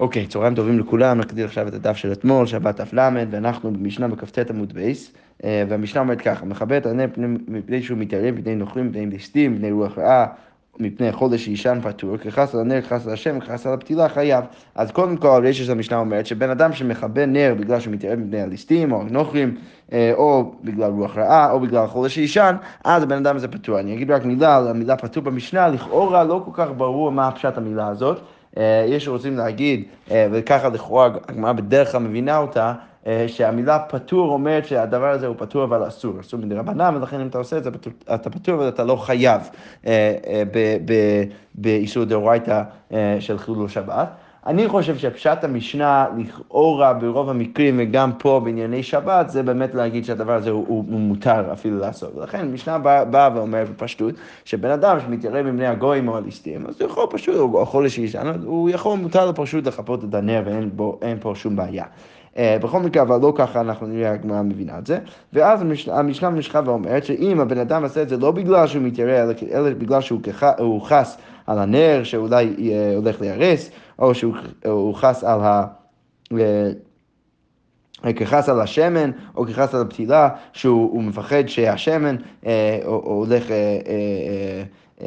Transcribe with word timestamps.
אוקיי, 0.00 0.24
okay, 0.24 0.28
צהריים 0.28 0.54
טובים 0.54 0.78
לכולם, 0.78 1.18
נתחיל 1.18 1.44
עכשיו 1.44 1.68
את 1.68 1.74
הדף 1.74 1.96
של 1.96 2.12
אתמול, 2.12 2.46
שבת 2.46 2.80
דף 2.80 2.94
ל', 2.94 3.08
ואנחנו 3.30 3.72
במשנה 3.72 4.08
בכ"ט 4.08 4.50
עמוד 4.50 4.72
בייס, 4.72 5.12
אה, 5.44 5.64
והמשנה 5.68 6.00
אומרת 6.00 6.20
ככה, 6.20 6.44
מכבה 6.44 6.76
את 6.76 6.86
הנר 6.86 7.06
מפני 7.48 7.82
שהוא 7.82 7.98
מתיירא 7.98 8.34
מפני 8.34 8.54
נוכרים, 8.54 8.88
מפני 8.88 9.06
ליסטים, 9.06 9.54
מפני 9.54 9.70
רוח 9.70 9.98
רעה, 9.98 10.26
מפני 10.78 11.12
חולה 11.12 11.48
שישן 11.48 11.78
פטור, 11.82 12.16
כחס 12.16 12.54
על 12.54 12.60
הנר, 12.60 12.80
כחס 12.80 13.06
על 13.06 13.12
השמן, 13.12 13.40
כחס 13.40 13.66
על 13.66 13.74
הפתילה 13.74 14.08
חייב. 14.08 14.44
אז 14.74 14.90
קודם 14.90 15.16
כל, 15.16 15.28
הרישא 15.28 15.64
של 15.64 15.72
המשנה 15.72 15.98
אומרת 15.98 16.26
שבן 16.26 16.50
אדם 16.50 16.72
שמכבה 16.72 17.26
נר 17.26 17.54
בגלל 17.58 17.80
שהוא 17.80 17.94
מתיירא 17.94 18.18
מפני 18.18 18.40
הליסטים 18.40 18.92
או 18.92 19.00
הנוכרים, 19.00 19.56
אה, 19.92 20.12
או 20.14 20.54
בגלל 20.64 20.90
רוח 20.90 21.16
רעה, 21.16 21.52
או 21.52 21.60
בגלל 21.60 21.86
חולה 21.86 22.18
שישן, 22.18 22.56
אז 22.84 23.02
הבן 23.02 23.16
אדם 23.16 23.36
הזה 23.36 23.48
פטור. 23.48 23.80
אני 23.80 23.94
אגיד 23.94 24.10
רק 24.10 24.24
מילה 24.24 24.56
על 24.56 24.68
המילה 24.68 24.96
פטור 24.96 25.22
במשנה, 25.22 25.68
לכאורה 25.68 26.24
לא 26.24 26.42
כל 26.44 26.50
כך 26.54 26.68
ברור 26.76 27.12
מה 27.12 27.30
פשט 27.30 27.56
המילה 27.58 27.88
הזאת. 27.88 28.20
אה, 28.58 28.84
יש 28.88 29.04
שרוצים 29.04 29.36
להגיד, 29.36 29.84
אה, 30.10 30.28
וככה 30.32 30.68
לכאורה 30.68 31.08
הגמרא 31.28 31.52
בדרך 31.52 31.92
כלל 31.92 32.00
מבינה 32.00 32.38
אותה, 32.38 32.72
אה, 33.06 33.24
שהמילה 33.28 33.78
פטור 33.78 34.32
אומרת 34.32 34.66
שהדבר 34.66 35.08
הזה 35.10 35.26
הוא 35.26 35.36
פטור 35.38 35.64
אבל 35.64 35.88
אסור, 35.88 36.20
אסור 36.20 36.40
מדי 36.40 36.54
רבנן, 36.54 36.96
ולכן 36.96 37.20
אם 37.20 37.26
אתה 37.26 37.38
עושה 37.38 37.58
את 37.58 37.64
זה, 37.64 37.70
אתה 38.14 38.30
פטור 38.30 38.54
אבל 38.54 38.68
אתה 38.68 38.84
לא 38.84 38.96
חייב 38.96 39.40
באיסור 41.54 42.04
דאורייתא 42.04 42.62
של 43.20 43.38
חילול 43.38 43.68
שבת. 43.68 44.08
אני 44.46 44.68
חושב 44.68 44.96
שפשט 44.98 45.44
המשנה 45.44 46.06
לכאורה 46.18 46.92
ברוב 46.92 47.30
המקרים 47.30 47.76
וגם 47.78 48.12
פה 48.18 48.40
בענייני 48.44 48.82
שבת 48.82 49.30
זה 49.30 49.42
באמת 49.42 49.74
להגיד 49.74 50.04
שהדבר 50.04 50.32
הזה 50.32 50.50
הוא, 50.50 50.64
הוא, 50.68 50.84
מותר 51.00 51.52
אפילו 51.52 51.78
לעשות. 51.78 52.16
ולכן 52.16 52.40
המשנה 52.40 52.78
באה 52.78 53.04
בא 53.04 53.30
ואומרת 53.34 53.70
בפשטות 53.70 54.14
שבן 54.44 54.70
אדם 54.70 55.00
שמתיירא 55.00 55.42
מבני 55.42 55.66
הגויים 55.66 56.08
או 56.08 56.16
הליסטים 56.16 56.66
אז 56.66 56.80
הוא 56.80 56.90
יכול 56.90 57.06
פשוט, 57.10 57.36
הוא 57.36 57.62
יכול 57.62 57.84
לשישן, 57.84 58.32
הוא 58.44 58.70
יכול, 58.70 58.98
מותר 58.98 59.26
לו 59.26 59.34
פשוט 59.34 59.66
לחפות 59.66 60.04
את 60.04 60.14
הנר 60.14 60.42
ואין 60.44 60.70
בו, 60.74 61.00
פה 61.20 61.32
שום 61.34 61.56
בעיה. 61.56 61.84
Uh, 62.36 62.38
בכל 62.60 62.80
מקרה, 62.80 63.02
אבל 63.02 63.20
לא 63.20 63.32
ככה 63.36 63.60
אנחנו 63.60 63.86
נראה 63.86 64.12
הגמרא 64.12 64.42
מבינה 64.42 64.78
את 64.78 64.86
זה. 64.86 64.98
ואז 65.32 65.62
המשנה 65.88 66.30
ממשיכה 66.30 66.60
ואומרת 66.64 67.04
שאם 67.04 67.40
הבן 67.40 67.58
אדם 67.58 67.82
עושה 67.82 68.02
את 68.02 68.08
זה 68.08 68.16
לא 68.16 68.30
בגלל 68.30 68.66
שהוא 68.66 68.82
מתיירא, 68.82 69.32
אלא, 69.52 69.70
בגלל 69.70 70.00
שהוא 70.00 70.82
חס 70.82 71.18
על 71.46 71.58
הנר 71.58 72.00
שאולי 72.04 72.54
uh, 72.56 72.60
הולך 72.96 73.20
להיהרס, 73.20 73.70
או 73.98 74.14
שהוא 74.14 74.94
חס 74.94 75.24
על 75.24 75.40
ה... 75.40 75.66
אה, 78.04 78.12
כחס 78.12 78.48
על 78.48 78.60
השמן, 78.60 79.10
או 79.36 79.46
כחס 79.46 79.74
על 79.74 79.80
הפתילה, 79.80 80.28
שהוא 80.52 81.02
מפחד 81.02 81.46
שהשמן 81.46 82.16
אה, 82.46 82.78
הולך... 82.84 83.50
אה, 83.50 83.56
אה, 83.56 83.80
אה, 83.88 84.62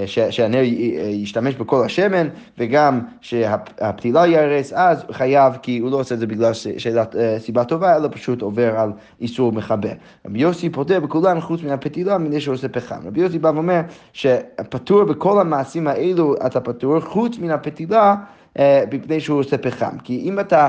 שהנר 0.06 0.62
ישתמש 1.10 1.56
בכל 1.56 1.86
השמן, 1.86 2.28
וגם 2.58 3.02
שהפתילה 3.22 4.26
ייהרס, 4.26 4.74
אז 4.74 5.06
חייב, 5.12 5.54
כי 5.62 5.78
הוא 5.80 5.92
לא 5.92 6.00
עושה 6.00 6.16
את 6.16 6.20
זה 6.20 6.28
בגלל 6.28 6.54
שאלת 6.54 7.16
אה, 7.16 7.40
סיבה 7.40 7.64
טובה, 7.64 7.96
אלא 7.96 8.10
פשוט 8.12 8.42
עובר 8.42 8.80
על 8.80 8.92
איסור 9.22 9.52
מכבה. 9.52 9.90
רבי 10.26 10.40
יוסי 10.40 10.70
פוטר 10.70 11.00
בכולן 11.00 11.42
חוץ 11.42 11.64
מהפתילה, 11.64 12.18
מפני 12.18 12.42
שהוא 12.42 12.54
עושה 12.56 12.70
פחם. 12.70 13.00
רבי 13.06 13.22
יוסי 13.22 13.40
בא 13.40 13.52
ואומר 13.54 13.82
שפטור 14.14 15.04
בכל 15.04 15.42
המעשים 15.42 15.88
האלו 15.88 16.36
אתה 16.46 16.60
פטור, 16.60 17.00
חוץ 17.00 17.40
מן 17.40 17.52
הפתילה. 17.52 18.16
אה, 18.60 18.84
מפני 18.92 19.20
שהוא 19.20 19.40
עושה 19.40 19.58
פחם. 19.58 19.98
כי 20.04 20.22
אם 20.24 20.40
אתה 20.40 20.68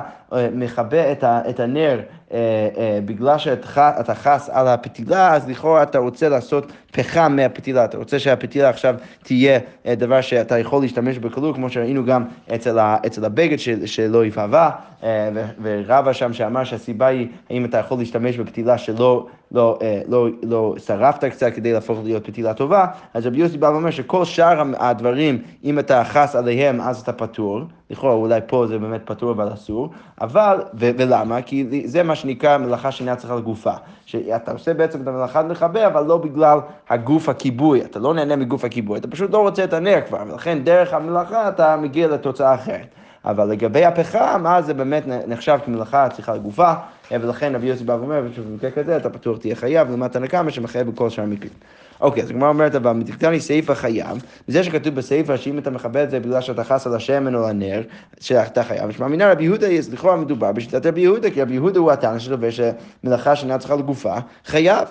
מכבה 0.52 1.12
את 1.22 1.60
הנר 1.60 2.00
בגלל 3.05 3.38
שאתה 3.38 4.14
חס 4.14 4.50
על 4.52 4.69
הפתילה, 4.69 5.34
אז 5.34 5.48
לכאורה 5.48 5.82
אתה 5.82 5.98
רוצה 5.98 6.28
לעשות 6.28 6.72
פחם 6.92 7.36
מהפתילה. 7.36 7.84
אתה 7.84 7.98
רוצה 7.98 8.19
שהפתילה 8.19 8.69
עכשיו 8.69 8.94
תהיה 9.22 9.58
אה, 9.86 9.94
דבר 9.94 10.20
שאתה 10.20 10.58
יכול 10.58 10.82
להשתמש 10.82 11.19
בקלות, 11.19 11.55
כמו 11.55 11.70
שראינו 11.70 12.05
גם 12.05 12.24
אצל, 12.55 12.78
הבגד 13.24 13.58
של, 13.58 13.86
שלא 13.86 14.27
יפהבה, 14.27 14.70
אה, 15.02 15.28
ורבא 15.62 16.12
שם 16.12 16.32
שאמר 16.32 16.64
שהסיבה 16.64 17.06
היא 17.06 17.27
האם 17.50 17.64
אתה 17.64 17.78
יכול 17.78 17.98
להשתמש 17.98 18.36
בפתילה 18.36 18.78
שלא 18.78 19.27
לא, 19.53 19.79
אה, 19.83 20.03
לא, 20.09 20.29
לא 20.43 20.75
שרפת 20.87 21.25
קצת 21.25 21.53
כדי 21.55 21.72
להפוך 21.72 21.99
להיות 22.05 22.27
פתילה 22.27 22.55
טובה, 22.55 22.87
אז 23.15 23.27
רבי 23.27 23.41
יוסי 23.41 23.59
בא 23.59 23.66
ואומר 23.66 23.91
שכל 23.91 24.25
שאר 24.25 24.62
הדברים, 24.78 25.43
אם 25.65 25.78
אתה 25.78 26.05
חס 26.05 26.37
עליהם, 26.37 26.81
אז 26.81 27.00
אתה 27.00 27.12
פטור. 27.12 27.60
לכאורה 27.91 28.15
אולי 28.15 28.41
פה 28.47 28.66
זה 28.66 28.78
באמת 28.78 29.00
פטור 29.05 29.31
אבל 29.31 29.53
אסור, 29.53 29.91
אבל, 30.21 30.62
ו- 30.75 30.91
ולמה? 30.99 31.43
כי 31.43 31.83
זה 31.84 32.03
מה 32.03 32.15
שנקרא 32.15 32.59
מלאכה 32.59 32.93
שאינה 32.93 33.16
צריכה 33.16 33.37
לגופה. 33.37 33.72
שאתה 34.06 34.53
עושה 34.53 34.75
בעצם 34.75 35.03
את 35.03 35.06
המלאכה 35.06 35.43
מכבה, 35.43 35.87
אבל 35.87 36.05
לא 36.05 36.16
בגלל 36.16 36.59
הגוף 36.89 37.28
הכיבוי, 37.28 37.83
אתה 37.84 37.99
לא 37.99 38.15
נהנה 38.15 38.37
מגוף 38.37 38.65
הכיבוי, 38.65 38.99
אתה 38.99 39.09
פשוט 39.09 39.31
לא 39.31 39.39
רוצה 39.39 39.65
את 39.65 39.72
הנר 39.72 40.00
כבר, 40.09 40.19
ולכן 40.27 40.59
דרך 40.65 40.94
המלאכה 40.94 41.49
אתה 41.49 41.77
מגיע 41.77 42.09
לתוצאה 42.09 42.55
אחרת. 42.55 42.87
אבל 43.25 43.49
לגבי 43.49 43.84
הפחם, 43.84 44.44
אז 44.47 44.66
זה 44.66 44.75
באמת 44.75 45.03
נחשב 45.27 45.59
כמלאכה 45.65 46.09
צריכה 46.09 46.34
לגופה, 46.34 46.72
ולכן 47.10 47.54
רבי 47.54 47.66
יוסי 47.66 47.84
בא 47.84 47.93
ואומר, 47.93 48.22
שבמקרה 48.37 48.71
כזה 48.71 48.97
אתה 48.97 49.10
פתוח 49.10 49.38
תהיה 49.38 49.54
חייב, 49.54 49.88
לעומת 49.88 50.16
הנקמה 50.16 50.50
שמחייב 50.50 50.91
בכל 50.91 51.10
שאר 51.10 51.25
המקרים. 51.25 51.53
אוקיי, 52.00 52.22
אז 52.22 52.31
הגמרא 52.31 52.48
אומרת, 52.48 52.75
אבל 52.75 52.93
מתקתני 52.93 53.41
סעיפה 53.41 53.75
חייב, 53.75 54.25
וזה 54.48 54.65
שכתוב 54.65 54.94
בסעיפה 54.94 55.37
שאם 55.37 55.59
אתה 55.59 55.71
מכבד 55.71 56.03
את 56.03 56.10
זה 56.10 56.21
בגלל 56.21 56.41
שאתה 56.41 56.65
חס 56.65 56.87
על 56.87 56.94
השמן 56.94 57.34
או 57.34 57.48
הנר, 57.48 57.82
שאתה 58.21 58.65
חייב, 58.65 58.87
משמע 58.87 59.09
מינה 59.09 59.32
רבי 59.32 59.44
יהודה, 59.44 59.66
לכאורה 59.93 60.16
מדובר 60.16 60.53
בשיטת 60.53 60.87
רבי 60.87 61.00
יהודה, 61.00 61.31
כי 61.31 61.43
רבי 61.43 61.54
יהודה 61.54 61.81
הוא 61.81 61.91
הטענה 61.91 62.21
שלו, 62.21 62.37
ושמלאכה 62.41 63.37
שאינה 63.37 63.59
צריכה 63.59 63.77
לגופה, 63.77 64.15
חייב. 64.44 64.88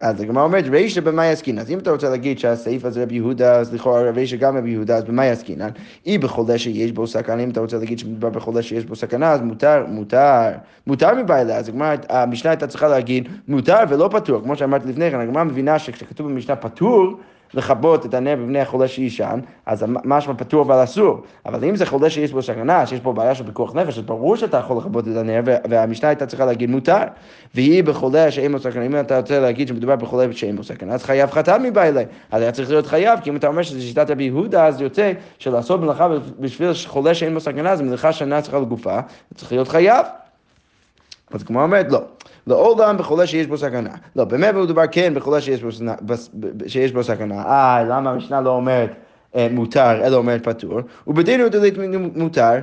אז 0.00 0.20
הגמרא 0.20 0.44
אומרת, 0.44 0.64
רישא 0.68 1.00
במה 1.00 1.24
יעסקינן? 1.24 1.58
אז 1.58 1.70
אם 1.70 1.78
אתה 1.78 1.90
רוצה 1.90 2.08
להגיד 2.08 2.38
שהסעיף 2.38 2.84
הזה 2.84 3.02
רבי 3.02 3.14
יהודה, 3.14 3.56
אז 3.56 3.74
לכאורה 3.74 4.10
רישא 4.10 4.36
גם 4.36 4.56
רבי 4.56 4.70
יהודה, 4.70 4.96
אז 4.96 5.04
במה 5.04 5.24
יעסקינן? 5.24 5.68
אי 6.06 6.18
בחולה 6.18 6.58
שיש 6.58 6.92
בו 6.92 7.06
סכנה, 7.06 7.42
אם 7.42 7.50
אתה 7.50 7.60
רוצה 7.60 7.78
להגיד 7.78 7.98
שמדובר 7.98 8.28
בחולה 8.30 8.62
שיש 8.62 8.84
בו 8.84 8.96
סכנה, 8.96 9.32
אז 9.32 9.40
מותר, 9.40 9.84
מותר, 9.88 10.50
מותר 10.86 11.14
מבעילה. 11.14 11.56
אז 11.56 11.68
הגמרא, 11.68 11.94
המשנה 12.08 12.50
הייתה 12.50 12.66
צריכה 12.66 12.88
להגיד 12.88 13.28
מותר 13.48 13.78
ולא 13.88 14.08
פטור, 14.12 14.42
כמו 14.42 14.56
שאמרתי 14.56 14.88
לפני 14.88 15.10
כן, 15.10 15.20
הגמרא 15.20 15.44
מבינה 15.44 15.78
שכשכתוב 15.78 16.30
במשנה 16.30 16.56
פטור, 16.56 17.18
לכבות 17.56 18.06
את 18.06 18.14
הנר 18.14 18.36
בבני 18.36 18.60
החולה 18.60 18.88
שישן, 18.88 19.40
אז 19.66 19.84
משמע 20.04 20.34
פטור 20.34 20.62
אבל 20.62 20.84
אסור. 20.84 21.22
אבל 21.46 21.64
אם 21.64 21.76
זה 21.76 21.86
חולה 21.86 22.10
שיש 22.10 22.32
בו 22.32 22.42
סכנה, 22.42 22.86
שיש 22.86 23.00
בו 23.00 23.12
בעיה 23.12 23.34
של 23.34 23.46
פיקוח 23.46 23.74
נפש, 23.74 23.98
אז 23.98 24.04
ברור 24.04 24.36
שאתה 24.36 24.56
יכול 24.56 24.76
לכבות 24.76 25.08
את 25.08 25.16
הנר, 25.16 25.40
והמשנה 25.44 26.08
הייתה 26.08 26.26
צריכה 26.26 26.44
להגיד 26.44 26.70
מותר. 26.70 26.98
והיא 27.54 27.84
בחולה 27.84 28.30
שאין 28.30 28.52
בו 28.52 28.58
סכנה, 28.58 28.86
אם 28.86 29.00
אתה 29.00 29.18
רוצה 29.18 29.40
להגיד 29.40 29.68
שמדובר 29.68 29.96
בחולה 29.96 30.32
שאין 30.32 30.56
בו 30.56 30.64
סכנה, 30.64 30.94
אז 30.94 31.04
חייב 31.04 31.30
חתן 31.30 31.62
מבעילה. 31.62 32.02
אז 32.30 32.42
היה 32.42 32.52
צריך 32.52 32.70
להיות 32.70 32.86
חייב, 32.86 33.20
כי 33.20 33.30
אם 33.30 33.36
אתה 33.36 33.46
אומר 33.46 33.62
שזה 33.62 33.80
שיטת 33.80 34.10
רבי 34.10 34.24
יהודה, 34.24 34.66
אז 34.66 34.80
יוצא 34.80 35.12
שלעשות 35.38 35.80
מלאכה 35.80 36.08
בשביל 36.40 36.70
חולה 36.86 37.14
שאין 37.14 37.34
בו 37.34 37.40
סכנה, 37.40 37.76
זה 37.76 37.82
מלאכה 37.82 38.12
שאינה 38.12 38.42
צריכה 38.42 38.58
לגופה, 38.58 38.98
צריך 39.34 39.52
להיות 39.52 39.68
חייב. 39.68 40.06
אז 41.30 41.42
כמו 41.42 41.62
אומרת, 41.62 41.86
לא. 41.92 42.00
לעולם 42.46 42.96
בחולה 42.98 43.26
שיש 43.26 43.46
בו 43.46 43.58
סכנה. 43.58 43.90
לא, 44.16 44.24
באמת 44.24 44.54
מדובר 44.54 44.82
כן 44.90 45.14
בחולה 45.14 45.40
שיש 45.40 45.62
בו, 45.62 45.68
שיש 46.66 46.92
בו 46.92 47.04
סכנה. 47.04 47.42
אה, 47.42 47.84
למה 47.84 48.10
המשנה 48.10 48.40
לא 48.40 48.50
אומרת 48.50 48.90
אה, 49.36 49.48
מותר, 49.50 50.06
אלא 50.06 50.16
אומרת 50.16 50.44
פטור? 50.44 50.80
ובדינו 51.06 51.48
דלית 51.48 51.74
מותר, 52.14 52.54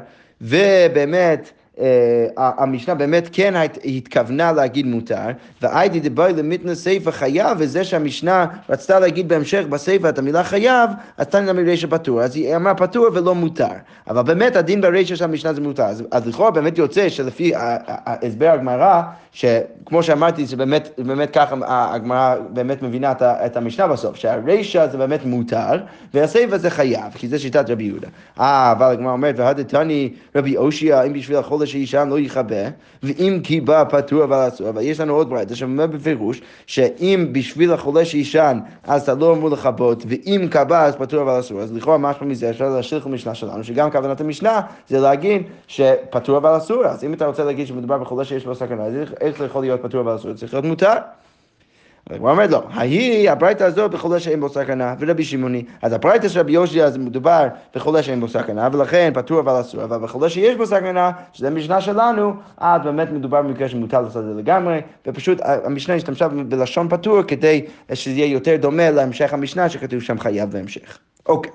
ובאמת... 0.41 1.51
אה, 1.79 2.27
המשנה 2.37 2.95
באמת 2.95 3.29
כן 3.31 3.53
התכוונה 3.85 4.51
להגיד 4.51 4.85
מותר, 4.85 5.25
והיידי 5.61 5.99
דבאי 5.99 6.33
למיתנה 6.33 6.75
סיפה 6.75 7.11
חייב, 7.11 7.57
וזה 7.59 7.83
שהמשנה 7.83 8.45
רצתה 8.69 8.99
להגיד 8.99 9.27
בהמשך 9.27 9.63
בסיפה 9.69 10.09
את 10.09 10.19
המילה 10.19 10.43
חייב, 10.43 10.89
אז 11.17 11.27
תני 11.27 11.45
לה 11.45 11.53
מרישה 11.53 11.87
פטור, 11.87 12.21
אז 12.21 12.35
היא 12.35 12.55
אמרה 12.55 12.75
פטור 12.75 13.07
ולא 13.13 13.35
מותר. 13.35 13.65
אבל 14.07 14.21
באמת 14.21 14.55
הדין 14.55 14.81
ברישה 14.81 15.15
של 15.15 15.23
המשנה 15.23 15.53
זה 15.53 15.61
מותר. 15.61 15.83
אז, 15.83 16.03
אז 16.11 16.27
לכאורה 16.27 16.51
באמת 16.51 16.77
יוצא 16.77 17.09
שלפי 17.09 17.51
הסבר 17.55 18.49
הגמרא, 18.49 19.01
שכמו 19.31 20.03
שאמרתי, 20.03 20.47
שבאמת 20.47 20.89
באמת 20.97 21.33
ככה 21.33 21.55
הגמרא 21.67 22.35
באמת 22.49 22.81
מבינה 22.81 23.13
את 23.21 23.57
המשנה 23.57 23.87
בסוף, 23.87 24.15
שהרישה 24.15 24.87
זה 24.87 24.97
באמת 24.97 25.25
מותר, 25.25 25.77
והסיפה 26.13 26.57
זה 26.57 26.69
חייב, 26.69 27.13
כי 27.15 27.27
זה 27.27 27.39
שיטת 27.39 27.69
רבי 27.69 27.83
יהודה. 27.83 28.07
אה, 28.39 28.71
אבל 28.71 28.85
הגמרא 28.85 29.11
אומרת, 29.11 29.35
והדתני 29.37 30.13
רבי 30.35 30.57
אושיע, 30.57 31.03
אם 31.03 31.13
בשביל 31.13 31.37
החול 31.37 31.60
שישן 31.67 32.09
לא 32.09 32.19
יכבה, 32.19 32.55
ואם 33.03 33.39
כי 33.43 33.61
בא 33.61 33.83
פטור 33.89 34.23
אבל 34.23 34.47
אסור, 34.47 34.69
אבל 34.69 34.81
יש 34.81 34.99
לנו 34.99 35.13
עוד 35.13 35.29
ברייתא 35.29 35.55
שאומר 35.55 35.87
בפירוש, 35.87 36.41
שאם 36.65 37.27
בשביל 37.31 37.73
החולה 37.73 38.05
שישן 38.05 38.59
אז 38.83 39.01
אתה 39.01 39.13
לא 39.13 39.33
אמור 39.33 39.49
לכבות, 39.49 40.03
ואם 40.07 40.47
קבע 40.51 40.85
אז 40.85 40.95
פטור 40.95 41.21
אבל 41.21 41.39
אסור, 41.39 41.61
אז 41.61 41.73
לכאורה 41.73 41.97
משהו 41.97 42.25
מזה 42.25 42.49
אפשר 42.49 42.69
להשליך 42.69 43.07
למשנה 43.07 43.35
שלנו, 43.35 43.63
שגם 43.63 43.91
כוונת 43.91 44.21
המשנה 44.21 44.61
זה 44.87 44.99
להגיד 44.99 45.41
שפטור 45.67 46.37
אבל 46.37 46.57
אסור, 46.57 46.85
אז 46.85 47.03
אם 47.03 47.13
אתה 47.13 47.25
רוצה 47.25 47.43
להגיד 47.43 47.67
שמדובר 47.67 47.97
בחולה 47.97 48.25
שיש 48.25 48.45
לו 48.45 48.55
סכנה, 48.55 48.83
אז 48.83 48.93
איך 49.21 49.37
זה 49.37 49.45
יכול 49.45 49.61
להיות 49.61 49.81
פטור 49.83 50.01
אבל 50.01 50.15
אסור? 50.15 50.33
צריך 50.33 50.53
להיות 50.53 50.65
מותר. 50.65 50.93
הוא 52.09 52.29
אומר 52.29 52.47
לו, 52.47 52.59
ההיא, 52.69 53.31
הברייתא 53.31 53.63
הזאת 53.63 53.91
בחולה 53.91 54.19
שאין 54.19 54.39
בו 54.39 54.49
סכנה, 54.49 54.95
ורבי 54.99 55.23
שמעוני. 55.23 55.63
אז 55.81 55.93
הברייתא 55.93 56.27
של 56.27 56.39
רבי 56.39 56.51
יושע 56.51 56.89
זה 56.89 56.99
מדובר 56.99 57.47
בחולה 57.75 58.03
שאין 58.03 58.19
בו 58.19 58.27
סכנה, 58.27 58.69
ולכן 58.71 59.11
פטור 59.13 59.39
אבל 59.39 59.61
אסור, 59.61 59.83
אבל 59.83 59.97
בחולה 59.97 60.29
שיש 60.29 60.57
בו 60.57 60.65
סכנה, 60.65 61.11
שזה 61.33 61.49
משנה 61.49 61.81
שלנו, 61.81 62.33
אז 62.57 62.81
באמת 62.81 63.11
מדובר 63.11 63.41
במקרה 63.41 63.69
שמותר 63.69 64.01
לעשות 64.01 64.23
את 64.23 64.33
זה 64.33 64.41
לגמרי, 64.41 64.81
ופשוט 65.07 65.37
המשנה 65.43 65.95
השתמשה 65.95 66.27
בלשון 66.27 66.89
פטור 66.89 67.23
כדי 67.23 67.65
שזה 67.93 68.15
יהיה 68.15 68.33
יותר 68.33 68.55
דומה 68.55 68.89
להמשך 68.89 69.33
המשנה 69.33 69.69
שכתוב 69.69 69.99
שם 69.99 70.19
חייב 70.19 70.51
בהמשך. 70.51 70.97
אוקיי. 71.25 71.51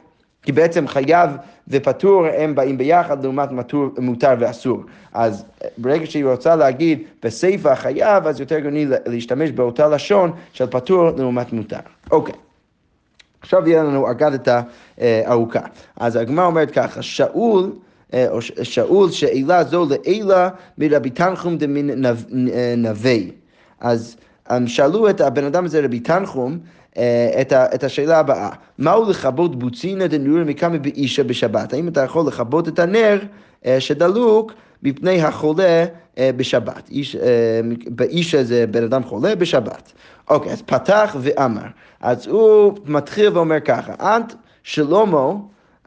כי 0.46 0.52
בעצם 0.52 0.88
חייב 0.88 1.30
ופטור 1.68 2.26
הם 2.26 2.54
באים 2.54 2.78
ביחד 2.78 3.22
לעומת 3.22 3.52
מטור, 3.52 3.88
מותר 3.98 4.34
ואסור. 4.38 4.82
אז 5.12 5.44
ברגע 5.78 6.06
שהיא 6.06 6.24
רוצה 6.24 6.56
להגיד 6.56 7.02
בסיפא 7.22 7.74
חייב, 7.74 8.26
אז 8.26 8.40
יותר 8.40 8.58
גאוני 8.58 8.86
להשתמש 9.06 9.50
באותה 9.50 9.88
לשון 9.88 10.32
של 10.52 10.66
פטור 10.66 11.10
לעומת 11.10 11.52
מותר. 11.52 11.78
אוקיי. 12.10 12.34
עכשיו 13.40 13.68
יהיה 13.68 13.82
לנו 13.82 14.10
אגדתה 14.10 14.62
אה, 15.00 15.22
ארוכה. 15.26 15.60
אז 15.96 16.16
הגמרא 16.16 16.46
אומרת 16.46 16.70
ככה, 16.70 17.02
שאול 17.02 17.72
אה, 18.14 18.26
או 18.30 18.42
שאול 18.42 19.10
שאלה 19.10 19.64
זו 19.64 19.86
לעילה 19.90 20.48
מרבי 20.78 21.10
תנחום 21.10 21.56
דמין 21.58 22.04
נווה. 22.76 23.16
אז 23.80 24.16
שאלו 24.66 25.10
את 25.10 25.20
הבן 25.20 25.44
אדם 25.44 25.64
הזה, 25.64 25.80
רבי 25.84 26.00
תנחום, 26.00 26.52
אה, 26.52 26.58
את, 27.40 27.52
ה, 27.52 27.66
את 27.74 27.84
השאלה 27.84 28.18
הבאה, 28.18 28.50
מהו 28.78 29.10
לכבות 29.10 29.58
בוצינא 29.58 30.06
דנורא 30.06 30.44
מקמא 30.44 30.78
באישה 30.78 31.24
בשבת? 31.24 31.72
האם 31.72 31.88
אתה 31.88 32.00
יכול 32.00 32.26
לכבות 32.26 32.68
את 32.68 32.78
הנר 32.78 33.18
אה, 33.66 33.80
שדלוק 33.80 34.52
מפני 34.82 35.22
החולה 35.22 35.84
בשבת? 36.20 36.88
איש, 36.90 37.16
באישה 37.86 38.44
זה 38.44 38.66
בן 38.66 38.84
אדם 38.84 39.04
חולה 39.04 39.34
בשבת. 39.34 39.92
אוקיי, 40.30 40.52
אז 40.52 40.62
פתח 40.62 41.16
ואמר. 41.20 41.66
אז 42.00 42.26
הוא 42.26 42.72
מתחיל 42.84 43.28
ואומר 43.28 43.60
ככה, 43.60 44.16
אנט 44.16 44.32
שלמה 44.62 45.32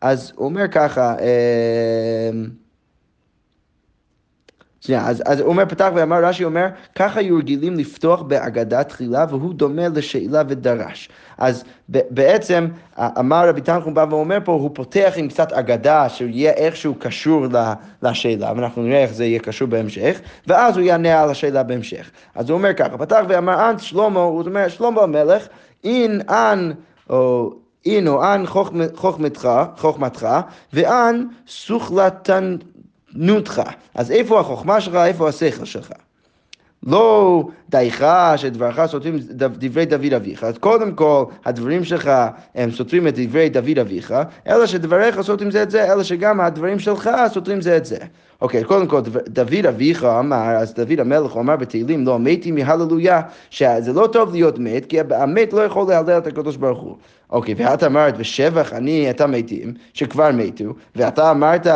אז 0.01 0.31
הוא 0.35 0.45
אומר 0.45 0.67
ככה, 0.67 1.15
אמ, 1.19 2.49
שנייה, 4.81 5.07
אז, 5.07 5.23
אז 5.25 5.39
הוא 5.39 5.49
אומר, 5.49 5.65
פתח 5.65 5.89
ואמר, 5.95 6.25
רש"י 6.25 6.43
אומר, 6.43 6.67
ככה 6.95 7.19
היו 7.19 7.37
רגילים 7.37 7.75
לפתוח 7.75 8.21
באגדה 8.21 8.83
תחילה, 8.83 9.25
והוא 9.29 9.53
דומה 9.53 9.87
לשאלה 9.87 10.43
ודרש. 10.47 11.09
אז 11.37 11.63
בעצם, 11.89 12.67
אמר 12.99 13.49
רבי 13.49 13.61
תנחום 13.61 13.93
בא 13.93 14.05
ואומר 14.09 14.37
פה, 14.43 14.51
הוא 14.51 14.71
פותח 14.73 15.13
עם 15.15 15.27
קצת 15.27 15.53
אגדה, 15.53 16.09
שיהיה 16.09 16.51
איכשהו 16.51 16.95
קשור 16.99 17.45
לשאלה, 18.03 18.53
ואנחנו 18.55 18.83
נראה 18.83 19.03
איך 19.03 19.13
זה 19.13 19.25
יהיה 19.25 19.39
קשור 19.39 19.67
בהמשך, 19.67 20.19
ואז 20.47 20.77
הוא 20.77 20.85
יענה 20.85 21.21
על 21.21 21.29
השאלה 21.29 21.63
בהמשך. 21.63 22.11
אז 22.35 22.49
הוא 22.49 22.57
אומר 22.57 22.73
ככה, 22.73 22.97
פתח 22.97 23.21
ואמר, 23.27 23.69
אנט 23.69 23.79
שלמה, 23.79 24.19
הוא 24.19 24.43
אומר, 24.45 24.67
שלמה 24.67 25.01
המלך, 25.01 25.47
אין 25.83 26.21
אנ... 26.29 26.71
או 27.09 27.53
אינו 27.85 28.23
אנ 28.23 28.43
חוכמתך, 28.95 29.49
חוכמתך, 29.77 30.27
ואן 30.73 31.25
סוכלתנותך. 33.09 33.61
אז 33.95 34.11
איפה 34.11 34.39
החוכמה 34.39 34.81
שלך, 34.81 34.95
איפה 34.95 35.29
השכל 35.29 35.65
שלך? 35.65 35.91
לא 36.83 37.43
דייך 37.69 38.05
שדברך 38.35 38.85
סותרים 38.85 39.19
דברי 39.35 39.85
דוד 39.85 40.13
אביך, 40.13 40.43
אז 40.43 40.57
קודם 40.57 40.91
כל 40.95 41.23
הדברים 41.45 41.83
שלך 41.83 42.11
הם 42.55 42.71
סותרים 42.71 43.07
את 43.07 43.19
דברי 43.19 43.49
דוד 43.49 43.79
אביך, 43.79 44.13
אלא 44.47 44.65
שדבריך 44.65 45.21
סותרים 45.21 45.51
זה 45.51 45.63
את 45.63 45.71
זה, 45.71 45.93
אלא 45.93 46.03
שגם 46.03 46.41
הדברים 46.41 46.79
שלך 46.79 47.09
סותרים 47.33 47.61
זה 47.61 47.77
את 47.77 47.85
זה. 47.85 47.97
אוקיי, 48.41 48.63
קודם 48.63 48.87
כל 48.87 49.01
דוד 49.27 49.65
אביך 49.69 50.03
אמר, 50.03 50.55
אז 50.57 50.73
דוד 50.73 50.99
המלך 50.99 51.37
אמר 51.37 51.55
בתהילים, 51.55 52.05
לא 52.05 52.19
מתי 52.19 52.51
מהללויה, 52.51 53.21
שזה 53.49 53.93
לא 53.93 54.07
טוב 54.07 54.31
להיות 54.31 54.59
מת, 54.59 54.85
כי 54.85 54.99
המת 54.99 55.53
לא 55.53 55.61
יכול 55.61 55.87
להלל 55.89 56.17
את 56.17 56.27
הקדוש 56.27 56.55
ברוך 56.55 56.79
הוא. 56.79 56.95
אוקיי, 57.29 57.55
ואת 57.57 57.83
אמרת, 57.83 58.13
ושבח 58.17 58.73
אני 58.73 59.09
את 59.09 59.21
המתים, 59.21 59.73
שכבר 59.93 60.29
מתו, 60.33 60.65
ואתה 60.95 61.31
אמרת 61.31 61.67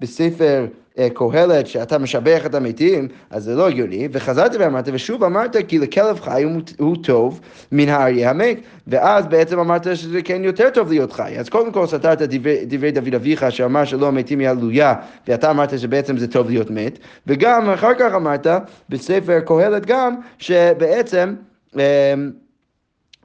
בספר... 0.00 0.66
אה, 0.98 1.08
קהלת 1.14 1.66
שאתה 1.66 1.98
משבח 1.98 2.46
את 2.46 2.54
המתים, 2.54 3.08
אז 3.30 3.44
זה 3.44 3.54
לא 3.54 3.68
הגיוני, 3.68 4.08
וחזרתי 4.12 4.56
ואמרת, 4.58 4.88
ושוב 4.92 5.24
אמרת 5.24 5.56
כי 5.68 5.78
לכלב 5.78 6.20
חי 6.20 6.44
הוא, 6.78 6.96
טוב 7.02 7.40
מן 7.72 7.88
האריה 7.88 8.30
המת, 8.30 8.60
ואז 8.86 9.26
בעצם 9.26 9.58
אמרת 9.58 9.96
שזה 9.96 10.22
כן 10.22 10.44
יותר 10.44 10.70
טוב 10.70 10.88
להיות 10.88 11.12
חי. 11.12 11.38
אז 11.38 11.48
קודם 11.48 11.72
כל 11.72 11.86
סתרת 11.86 12.22
דברי, 12.22 12.64
דברי 12.66 12.90
דוד 12.90 13.14
אביך 13.14 13.52
שאמר 13.52 13.84
שלא 13.84 14.08
המתים 14.08 14.40
יעלויה, 14.40 14.94
ואתה 15.28 15.50
אמרת 15.50 15.78
שבעצם 15.78 16.16
זה 16.18 16.28
טוב 16.28 16.48
להיות 16.50 16.70
מת, 16.70 16.98
וגם 17.26 17.70
אחר 17.70 17.94
כך 17.94 18.14
אמרת 18.14 18.46
בספר 18.88 19.40
קהלת 19.40 19.86
גם, 19.86 20.14
שבעצם 20.38 21.34
אמ, 21.76 22.30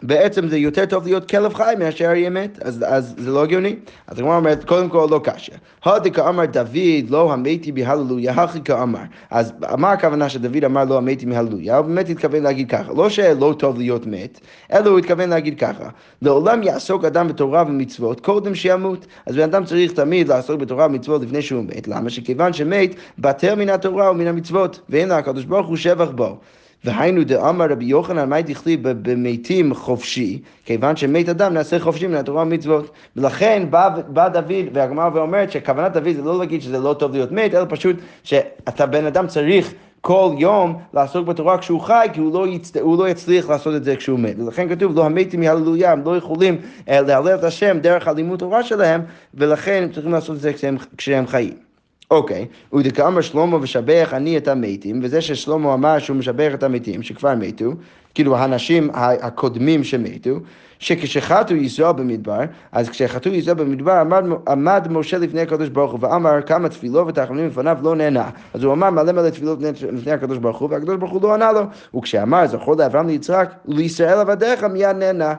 בעצם 0.02 0.48
זה 0.48 0.58
יותר 0.58 0.86
טוב 0.86 1.04
להיות 1.06 1.30
כלב 1.30 1.54
חי 1.54 1.74
מאשר 1.80 2.06
אריה 2.06 2.30
מת, 2.30 2.60
אז, 2.62 2.86
אז 2.88 3.16
זה 3.18 3.32
לא 3.32 3.44
הגיוני. 3.44 3.76
אז 4.08 4.20
הגמרא 4.20 4.38
אומרת, 4.38 4.64
קודם 4.64 4.90
כל 4.90 5.08
לא 5.12 5.20
קשה. 5.24 5.54
הדקה 5.86 6.30
אמר 6.30 6.46
דוד, 6.46 7.10
לא 7.10 7.34
המתי 7.34 7.72
בהללויה, 7.72 8.32
הכי 8.32 8.62
כאמר. 8.62 9.00
אז 9.32 9.54
מה 9.78 9.92
הכוונה 9.92 10.30
שדוד 10.30 10.64
אמר 10.64 10.84
לא 10.84 10.98
המתי 10.98 11.26
מהללויה? 11.26 11.78
הוא 11.78 11.86
באמת 11.86 12.10
התכוון 12.10 12.44
להגיד 12.44 12.70
ככה, 12.70 12.94
לא 12.94 13.10
שלא 13.10 13.56
טוב 13.60 13.78
להיות 13.78 14.08
מת, 14.08 14.40
אלא 14.74 14.90
הוא 14.90 15.00
התכוון 15.00 15.30
להגיד 15.30 15.60
ככה, 15.60 15.90
לעולם 16.22 16.64
יעסוק 16.64 17.06
אדם 17.06 17.28
בתורה 17.28 17.64
ומצוות 17.68 18.20
קודם 18.20 18.56
שימות. 18.56 19.08
אז 19.26 19.36
בן 19.36 19.44
אדם 19.44 19.66
צריך 19.66 19.92
תמיד 19.92 20.28
לעסוק 20.28 20.62
בתורה 20.62 20.86
ומצוות 20.86 21.22
לפני 21.22 21.42
שהוא 21.42 21.64
מת, 21.64 21.88
למה? 21.88 22.10
שכיוון 22.10 22.54
שמת, 22.54 22.96
בטל 23.20 23.56
מן 23.56 23.70
התורה 23.70 24.12
ומן 24.12 24.28
המצוות, 24.28 24.80
ואין 24.90 25.12
הקדוש 25.12 25.46
ברוך 25.46 25.68
הוא 25.68 25.78
שבח 25.78 26.10
בו. 26.10 26.38
והיינו 26.84 27.24
דאמר 27.24 27.66
רבי 27.72 27.86
יוחנן, 27.86 28.30
מה 28.30 28.42
דכתיב 28.42 28.80
במתים 28.84 29.74
חופשי? 29.74 30.42
כיוון 30.66 30.96
שמת 30.96 31.30
אדם 31.30 31.54
נעשה 31.54 31.80
חופשי 31.80 32.08
מן 32.08 32.16
התורה 32.16 32.44
ומצוות. 32.44 32.92
ולכן 33.16 33.68
בא, 33.70 33.90
בא 34.08 34.28
דוד, 34.28 34.66
והגמרא 34.74 35.10
ואומרת 35.14 35.52
שכוונת 35.52 35.94
דוד 35.94 36.16
זה 36.16 36.22
לא 36.22 36.40
להגיד 36.40 36.62
שזה 36.62 36.80
לא 36.80 36.94
טוב 36.94 37.12
להיות 37.12 37.32
מת, 37.32 37.54
אלא 37.54 37.66
פשוט 37.70 37.96
שאתה 38.24 38.86
בן 38.86 39.06
אדם 39.06 39.28
צריך 39.28 39.74
כל 40.02 40.32
יום 40.38 40.78
לעסוק 40.94 41.28
בתורה 41.28 41.58
כשהוא 41.58 41.82
חי, 41.82 42.08
כי 42.14 42.20
הוא 42.20 42.34
לא, 42.34 42.48
יצט... 42.48 42.78
הוא 42.78 42.98
לא 42.98 43.10
יצליח 43.10 43.50
לעשות 43.50 43.76
את 43.76 43.84
זה 43.84 43.96
כשהוא 43.96 44.20
מת. 44.20 44.36
ולכן 44.40 44.70
כתוב, 44.70 44.96
לא 44.96 45.06
המתים 45.06 45.40
מהללויה, 45.40 45.92
הם 45.92 46.02
לא 46.06 46.18
יכולים 46.18 46.58
אה, 46.90 47.02
להלל 47.02 47.36
את 47.36 47.44
השם 47.44 47.78
דרך 47.82 48.08
הלימוד 48.08 48.40
תורה 48.40 48.64
שלהם, 48.64 49.02
ולכן 49.34 49.82
הם 49.84 49.92
צריכים 49.92 50.12
לעשות 50.12 50.36
את 50.36 50.42
זה 50.42 50.54
כשהם, 50.54 50.78
כשהם 50.98 51.28
חיים. 51.28 51.67
אוקיי, 52.12 52.46
ודכאמר 52.74 53.22
שלמה 53.22 53.58
ושבח 53.62 54.10
אני 54.14 54.38
את 54.38 54.48
המתים, 54.48 55.00
וזה 55.04 55.22
ששלמה 55.22 55.74
אמר 55.74 56.00
שהוא 56.00 56.18
משבח 56.18 56.54
את 56.54 56.64
המתים 56.64 57.04
שכבר 57.04 57.36
מתו, 57.36 57.72
כאילו 58.14 58.38
האנשים 58.38 58.90
הקודמים 58.94 59.84
שמתו, 59.84 60.40
שכשחטאו 60.80 61.56
ישראל 61.56 61.92
במדבר, 61.92 62.40
אז 62.72 62.90
כשחטאו 62.90 63.32
ישראל 63.32 63.56
במדבר 63.56 63.92
עמד, 63.92 64.24
עמד 64.48 64.88
משה 64.92 65.18
לפני 65.18 65.42
הקדוש 65.42 65.70
ברוך 65.70 65.92
הוא 65.92 66.00
ואמר 66.02 66.42
כמה 66.42 66.70
תפילו 66.70 67.08
ותחנונים 67.08 67.48
לפניו 67.48 67.78
לא 67.82 67.96
נהנה. 67.96 68.30
אז 68.54 68.64
הוא 68.64 68.74
אמר 68.74 68.90
מלא 68.90 69.12
מלא 69.12 69.30
תפילות 69.30 69.60
לפני 69.92 70.12
הקדוש 70.12 70.38
ברוך 70.38 70.58
הוא 70.58 70.70
והקדוש 70.72 70.96
ברוך 70.96 71.12
הוא 71.12 71.22
לא 71.22 71.34
ענה 71.34 71.52
לו. 71.52 71.62
וכשאמר 71.98 72.48
זכור 72.48 72.76
לאברהם 72.76 73.08
ליצחק 73.08 73.54
לישראל 73.66 74.20
עבדיך 74.20 74.64
מיד 74.64 74.96
נהנה. 74.96 75.34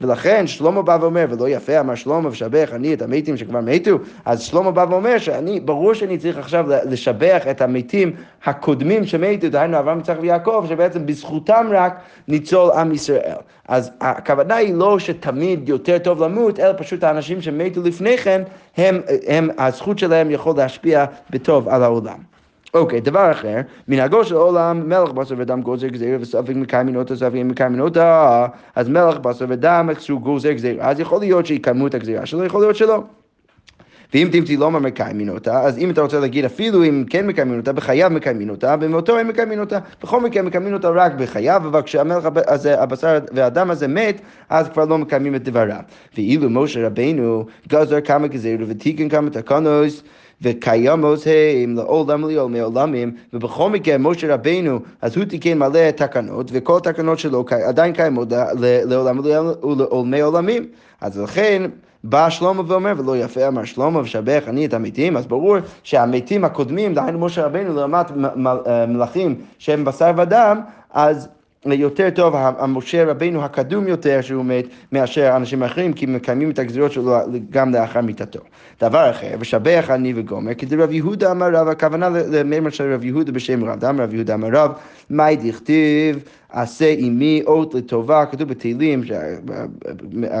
ולכן 0.00 0.46
שלמה 0.46 0.82
בא 0.82 0.98
ואומר, 1.00 1.26
ולא 1.30 1.48
יפה 1.48 1.80
אמר 1.80 1.94
שלמה 1.94 2.28
ושבח 2.28 2.70
אני 2.72 2.94
את 2.94 3.02
המתים 3.02 3.36
שכבר 3.36 3.60
מתו, 3.60 3.98
אז 4.24 4.40
שלמה 4.42 4.70
בא 4.70 4.86
ואומר 4.90 5.18
שאני, 5.18 5.60
ברור 5.60 5.94
שאני 5.94 6.18
צריך 6.18 6.38
עכשיו 6.38 6.66
לשבח 6.68 7.42
את 7.50 7.60
המתים 7.60 8.12
הקודמים 8.44 9.06
שמתו, 9.06 9.48
דהיינו 9.48 9.78
אברהם, 9.78 9.98
יצחק 9.98 10.16
ויעקב, 10.20 10.66
שבעצם 10.68 11.06
בזכותם 11.06 11.66
רק 11.70 12.00
ניצול 12.28 12.70
עם 12.70 12.92
ישראל. 12.92 13.36
אז 13.68 13.90
הכוונה 14.00 14.56
היא 14.56 14.74
לא 14.74 14.98
שתמיד 14.98 15.68
יותר 15.68 15.98
טוב 15.98 16.22
למות, 16.22 16.60
אלא 16.60 16.72
פשוט 16.78 17.04
האנשים 17.04 17.42
שמתו 17.42 17.82
לפני 17.82 18.18
כן, 18.18 18.42
הם, 18.76 19.00
הם, 19.26 19.50
הזכות 19.58 19.98
שלהם 19.98 20.30
יכול 20.30 20.56
להשפיע 20.56 21.04
בטוב 21.30 21.68
על 21.68 21.82
העולם. 21.82 22.39
אוקיי, 22.74 23.00
דבר 23.00 23.32
אחר, 23.32 23.60
מנהגו 23.88 24.24
של 24.24 24.34
עולם, 24.34 24.88
מלך 24.88 25.12
בשר 25.12 25.34
ודם 25.38 25.62
גוזר 25.62 25.88
גזירה 25.88 26.18
וספק 26.20 26.54
מקיימים 26.54 26.96
אותה, 26.96 27.16
ספק 27.16 27.34
מקיימים 27.34 27.80
אותה, 27.80 28.46
אז 28.74 28.88
מלך 28.88 29.18
בשר 29.18 29.44
ודם 29.48 29.90
כשהוא 29.96 30.20
גוזר 30.20 30.52
גזירה, 30.52 30.90
אז 30.90 31.00
יכול 31.00 31.20
להיות 31.20 31.46
שיקיימו 31.46 31.86
את 31.86 31.94
הגזירה 31.94 32.26
שלו, 32.26 32.44
יכול 32.44 32.60
להיות 32.60 32.76
שלא. 32.76 33.02
ואם 34.14 34.28
תמצאי 34.32 34.56
לא 34.56 34.70
מקיימים 34.70 35.28
אותה, 35.28 35.60
אז 35.60 35.78
אם 35.78 35.90
אתה 35.90 36.00
רוצה 36.00 36.20
להגיד 36.20 36.44
אפילו 36.44 36.84
אם 36.84 37.04
כן 37.10 37.26
מקיימים 37.26 37.58
אותה, 37.58 37.72
בחייו 37.72 38.10
מקיימים 38.10 38.50
אותה, 38.50 38.76
במותו 38.76 39.18
הם 39.18 39.28
מקיימים 39.28 39.60
אותה. 39.60 39.78
בכל 40.02 40.20
מקרה 40.20 40.42
מקיימים 40.42 40.74
אותה 40.74 40.88
רק 40.88 41.12
בחייו, 41.12 41.62
אבל 41.64 41.82
כשהמלך 41.82 42.28
הזה, 42.46 42.82
הבשר 42.82 43.18
והדם 43.32 43.70
הזה 43.70 43.88
מת, 43.88 44.20
אז 44.48 44.68
כבר 44.68 44.84
לא 44.84 44.98
מקיימים 44.98 45.34
את 45.34 45.42
דבריו. 45.42 45.80
ואילו 46.16 46.50
משה 46.50 46.86
רבנו 46.86 47.46
גזר 47.68 48.00
כמה 48.00 48.26
גזירות 48.26 48.68
ותיקן 48.68 49.08
כמה 49.08 49.30
תקנות, 49.30 50.02
וקיימות 50.42 51.18
הם 51.64 51.74
לעולם 51.76 52.28
לעולמי 52.30 52.60
עולמים, 52.60 53.12
ובכל 53.32 53.70
מקרה 53.70 53.98
משה 53.98 54.34
רבינו, 54.34 54.80
אז 55.02 55.16
הוא 55.16 55.24
תיקן 55.24 55.58
מלא 55.58 55.90
תקנות, 55.90 56.50
וכל 56.52 56.76
התקנות 56.76 57.18
שלו 57.18 57.44
עדיין 57.66 57.92
קיימות 57.92 58.28
לעולם 58.60 59.20
ולעולמי 59.62 60.20
עולמים. 60.20 60.66
אז 61.00 61.18
לכן 61.20 61.62
בא 62.04 62.30
שלמה 62.30 62.62
ואומר, 62.66 62.94
ולא 62.98 63.16
יפה 63.16 63.48
אמר 63.48 63.64
שלמה 63.64 64.00
ושבח 64.00 64.42
אני 64.46 64.66
את 64.66 64.74
המתים, 64.74 65.16
אז 65.16 65.26
ברור 65.26 65.56
שהמתים 65.82 66.44
הקודמים, 66.44 66.94
דהיינו 66.94 67.18
משה 67.18 67.46
רבינו 67.46 67.74
לעומת 67.74 68.06
מלכים 68.88 69.34
שהם 69.58 69.84
בשר 69.84 70.10
ודם, 70.16 70.60
אז 70.90 71.28
יותר 71.66 72.10
טוב 72.10 72.34
המשה 72.36 73.04
רבינו 73.04 73.44
הקדום 73.44 73.88
יותר 73.88 74.20
שהוא 74.20 74.44
מת 74.44 74.64
מאשר 74.92 75.36
אנשים 75.36 75.62
אחרים 75.62 75.92
כי 75.92 76.06
מקיימים 76.06 76.50
את 76.50 76.58
הגזירות 76.58 76.92
שלו 76.92 77.16
גם 77.50 77.74
לאחר 77.74 78.00
מיתתו. 78.00 78.40
דבר 78.80 79.10
אחר, 79.10 79.34
ושבח 79.40 79.86
אני 79.90 80.12
וגומר, 80.16 80.54
כי 80.54 80.66
רב 80.78 80.92
יהודה 80.92 81.30
אמר 81.30 81.46
רב, 81.52 81.68
הכוונה 81.68 82.08
למימר 82.08 82.70
של 82.70 82.92
רב 82.92 83.04
יהודה 83.04 83.32
בשם 83.32 83.64
רב, 83.64 83.78
דאמר 83.78 84.04
רב 84.04 84.14
יהודה 84.14 84.34
אמר 84.34 84.48
רב, 84.52 84.72
מאי 85.10 85.36
דכתיב 85.36 86.18
עשה 86.52 86.94
עמי 86.98 87.42
אות 87.46 87.74
לטובה, 87.74 88.26
כתוב 88.26 88.48
בתהילים, 88.48 89.02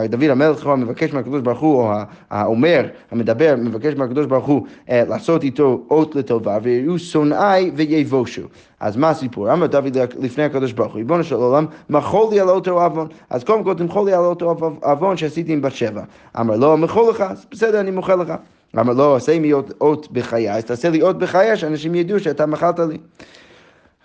דוד 0.08 0.24
המלך 0.24 0.66
מבקש 0.66 1.12
מהקדוש 1.12 1.40
ברוך 1.40 1.60
הוא, 1.60 1.82
או 1.82 1.92
האומר, 2.30 2.86
המדבר, 3.10 3.54
מבקש 3.58 3.94
מהקדוש 3.94 4.26
ברוך 4.26 4.46
הוא 4.46 4.66
אה, 4.90 5.04
לעשות 5.08 5.42
איתו 5.42 5.82
אות 5.90 6.16
לטובה, 6.16 6.58
ויראו 6.62 6.98
שונאי 6.98 7.70
ויבושו. 7.74 8.42
אז 8.80 8.96
מה 8.96 9.10
הסיפור? 9.10 9.52
אמר 9.52 9.66
דוד 9.66 9.96
לפני 10.18 10.44
הקדוש 10.44 10.72
ברוך 10.72 10.92
הוא, 10.92 10.98
ריבונו 10.98 11.24
של 11.24 11.34
עולם, 11.34 11.66
מחול 11.90 12.34
לי 12.34 12.40
על 12.40 12.48
אותו 12.48 12.82
עוון. 12.82 13.06
אז 13.30 13.44
קודם 13.44 13.64
כל 13.64 13.74
תמחול 13.74 14.06
לי 14.06 14.12
על 14.12 14.24
אותו 14.24 14.56
עוון 14.82 15.16
שעשיתי 15.16 15.52
עם 15.52 15.62
בת 15.62 15.72
שבע. 15.72 16.02
אמר 16.40 16.56
לו, 16.56 16.76
מחול 16.76 17.10
לך, 17.10 17.24
בסדר, 17.50 17.80
אני 17.80 17.90
מוחל 17.90 18.14
לך. 18.14 18.32
אמר 18.78 18.92
לו, 18.92 19.16
עשה 19.16 19.38
לי 19.38 19.52
אות 19.80 20.12
בחיי, 20.12 20.52
אז 20.52 20.64
תעשה 20.64 20.90
לי 20.90 21.02
אות 21.02 21.18
בחיי, 21.18 21.56
שאנשים 21.56 21.94
ידעו 21.94 22.20
שאתה 22.20 22.46
מחלת 22.46 22.78
לי. 22.78 22.98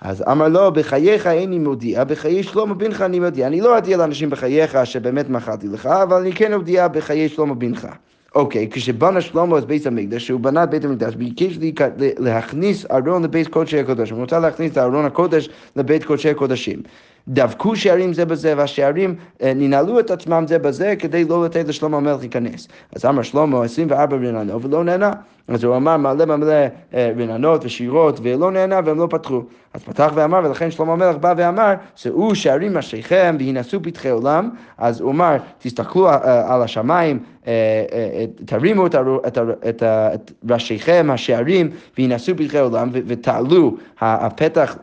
אז 0.06 0.24
אמר 0.32 0.48
לו, 0.48 0.72
בחייך 0.74 1.28
איני 1.28 1.60
מודיע, 1.60 2.04
בחיי 2.04 2.44
שלמה 2.44 2.74
בנך 2.74 3.02
אני 3.02 3.20
מודיע. 3.20 3.48
אני 3.48 3.62
לא 3.62 3.76
אודיע 3.76 3.98
לאנשים 3.98 4.30
בחייך 4.30 4.78
שבאמת 4.84 5.30
מחלתי 5.30 5.68
לך, 5.68 5.86
אבל 5.86 6.18
אני 6.22 6.34
כן 6.34 6.54
אודיע 6.54 6.88
בחיי 6.88 7.30
שלמה 7.30 7.54
בנך. 7.54 7.88
אוקיי, 8.36 8.68
כשבנה 8.72 9.22
שלמה 9.22 9.58
את 9.58 9.66
בית 9.66 9.88
המקדש, 9.88 10.28
שהוא 10.28 10.40
בנה 10.40 10.64
את 10.64 10.70
בית 10.70 10.86
המקדש, 10.86 11.16
ביקש 11.16 11.58
להכניס 11.98 12.86
ארון 12.92 13.24
לבית 13.24 13.48
קודשי 13.48 13.80
הקודש, 13.80 14.10
הוא 14.10 14.20
רוצה 14.20 14.40
להכניס 14.40 14.72
את 14.72 14.78
ארון 14.78 15.06
הקודש 15.06 15.50
לבית 15.76 16.04
קודשי 16.04 16.30
הקודשים. 16.30 16.80
דבקו 17.28 17.76
שערים 17.76 18.14
זה 18.14 18.26
בזה, 18.26 18.54
והשערים 18.58 19.16
אה, 19.42 19.54
ננעלו 19.56 20.00
את 20.00 20.12
עצמם 20.12 20.46
זה 20.48 20.60
בזה 20.60 20.94
כדי 21.00 21.26
לא 21.26 21.46
לתת 21.46 21.68
לשלמה 21.68 21.98
המלך 21.98 22.20
להיכנס. 22.20 22.68
אז 22.96 23.06
אמר 23.06 23.22
שלמה 23.22 23.64
24 23.64 24.18
רננות 24.18 24.66
ולא 24.66 24.84
נהנה. 24.84 25.12
אז 25.48 25.64
הוא 25.64 25.76
אמר 25.76 25.98
מלא 25.98 26.26
מלא 26.26 26.54
אה, 26.94 27.12
רננות 27.18 27.66
ושירות 27.66 28.20
ולא 28.24 28.52
נהנה 28.52 28.80
והם 28.86 28.98
לא 28.98 29.08
פתחו. 29.10 29.42
אז 29.74 29.84
פתח 29.84 30.12
ואמר 30.16 30.42
ולכן 30.44 30.72
שלמה 30.72 30.94
המלך 30.94 31.18
בא 31.18 31.34
ואמר 31.38 31.74
שאו 31.96 32.36
שערים 32.36 32.78
ראשיכם 32.78 33.36
והינשאו 33.40 33.80
פתחי 33.84 34.10
עולם. 34.10 34.50
אז 34.78 35.02
הוא 35.02 35.12
אמר 35.12 35.38
תסתכלו 35.60 36.10
אה, 36.10 36.54
על 36.54 36.62
השמיים 36.62 37.20
תרימו 38.46 38.86
את 39.68 39.84
ראשיכם 40.50 41.08
השערים 41.12 41.70
והינשאו 41.98 42.38
פתחי 42.38 42.60
עולם 42.60 42.90
ותעלו 42.94 43.76
הפתח 44.00 44.78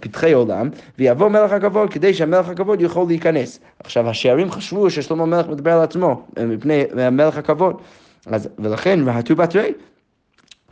פתחי 0.00 0.32
עולם 0.32 0.68
ויבוא 0.98 1.28
מלך 1.28 1.52
הכבוד 1.52 1.79
הכבוד 1.80 1.94
כדי 1.94 2.14
שהמלך 2.14 2.48
הכבוד 2.48 2.80
יכול 2.80 3.06
להיכנס. 3.06 3.60
עכשיו 3.84 4.08
השערים 4.08 4.50
חשבו 4.50 4.90
ששלמה 4.90 5.22
המלך 5.22 5.48
מדבר 5.48 5.72
על 5.72 5.82
עצמו 5.82 6.26
מפני 6.38 6.84
מלך 7.12 7.38
הכבוד. 7.38 7.76
אז, 8.26 8.48
ולכן 8.58 9.08
רהטו 9.08 9.36
בתרי 9.36 9.72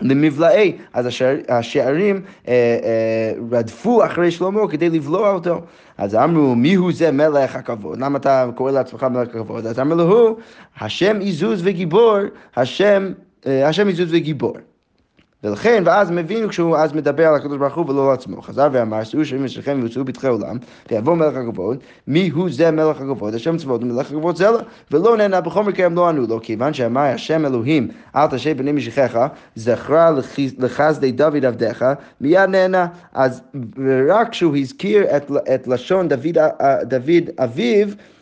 למבלעי, 0.00 0.76
אז 0.92 1.06
השער, 1.06 1.36
השערים 1.48 2.22
אה, 2.48 2.52
אה, 2.52 3.32
רדפו 3.50 4.04
אחרי 4.04 4.30
שלמה 4.30 4.68
כדי 4.68 4.90
לבלוע 4.90 5.30
אותו. 5.30 5.60
אז 5.98 6.14
אמרו, 6.14 6.54
מי 6.54 6.74
הוא 6.74 6.92
זה 6.92 7.10
מלך 7.10 7.56
הכבוד? 7.56 8.00
למה 8.00 8.18
אתה 8.18 8.50
קורא 8.54 8.70
לעצמך 8.72 9.02
מלך 9.02 9.28
הכבוד? 9.28 9.66
אז 9.66 9.78
אמרו 9.80 9.96
לו, 9.96 10.36
השם 10.80 11.18
עזוז 11.22 11.60
וגיבור, 11.64 12.16
השם, 12.56 13.12
אה, 13.46 13.68
השם 13.68 13.88
עזוז 13.88 14.08
וגיבור. 14.10 14.56
ולכן, 15.44 15.82
ואז 15.86 16.10
מבין 16.10 16.48
כשהוא 16.48 16.76
אז 16.76 16.92
מדבר 16.92 17.26
על 17.26 17.34
הקדוש 17.34 17.58
ברוך 17.58 17.74
הוא 17.74 17.90
ולא 17.90 18.08
על 18.08 18.14
עצמו. 18.14 18.42
חזר 18.42 18.68
ואמר, 18.72 19.04
שאו 19.04 19.24
שרים 19.24 19.44
ושכם 19.44 19.78
ויוצאו 19.80 20.06
פתחי 20.06 20.26
עולם, 20.26 20.56
ויבוא 20.90 21.14
מלך 21.14 21.34
הכבוד, 21.36 21.78
מי 22.06 22.28
הוא 22.28 22.48
זה 22.52 22.70
מלך 22.70 23.00
הכבוד? 23.00 23.34
השם 23.34 23.56
צבאות 23.56 23.82
ומלך 23.82 24.10
הכבוד 24.10 24.36
זה 24.36 24.50
לה. 24.50 24.58
ולא 24.90 25.16
נהנה, 25.16 25.40
בכל 25.40 25.64
מקרה 25.64 25.88
לא 25.88 26.08
ענו 26.08 26.26
לו, 26.26 26.40
כיוון 26.42 26.74
שאמר 26.74 27.00
השם 27.00 27.46
אלוהים, 27.46 27.88
אל 28.16 28.26
תשב 28.26 28.58
בני 28.58 28.72
משיחיך, 28.72 29.18
זכרה 29.54 30.10
לחסדי 30.58 31.12
דוד 31.12 31.44
עבדיך, 31.44 31.84
מיד 32.20 32.50
נהנה. 32.50 32.86
אז 33.12 33.42
רק 34.08 34.28
כשהוא 34.30 34.56
הזכיר 34.56 35.16
את, 35.16 35.30
את 35.54 35.68
לשון 35.68 36.08
דוד, 36.08 36.38
דוד 36.82 37.30
אביו, 37.38 37.88
אה, 37.88 37.92
אה, 37.92 38.17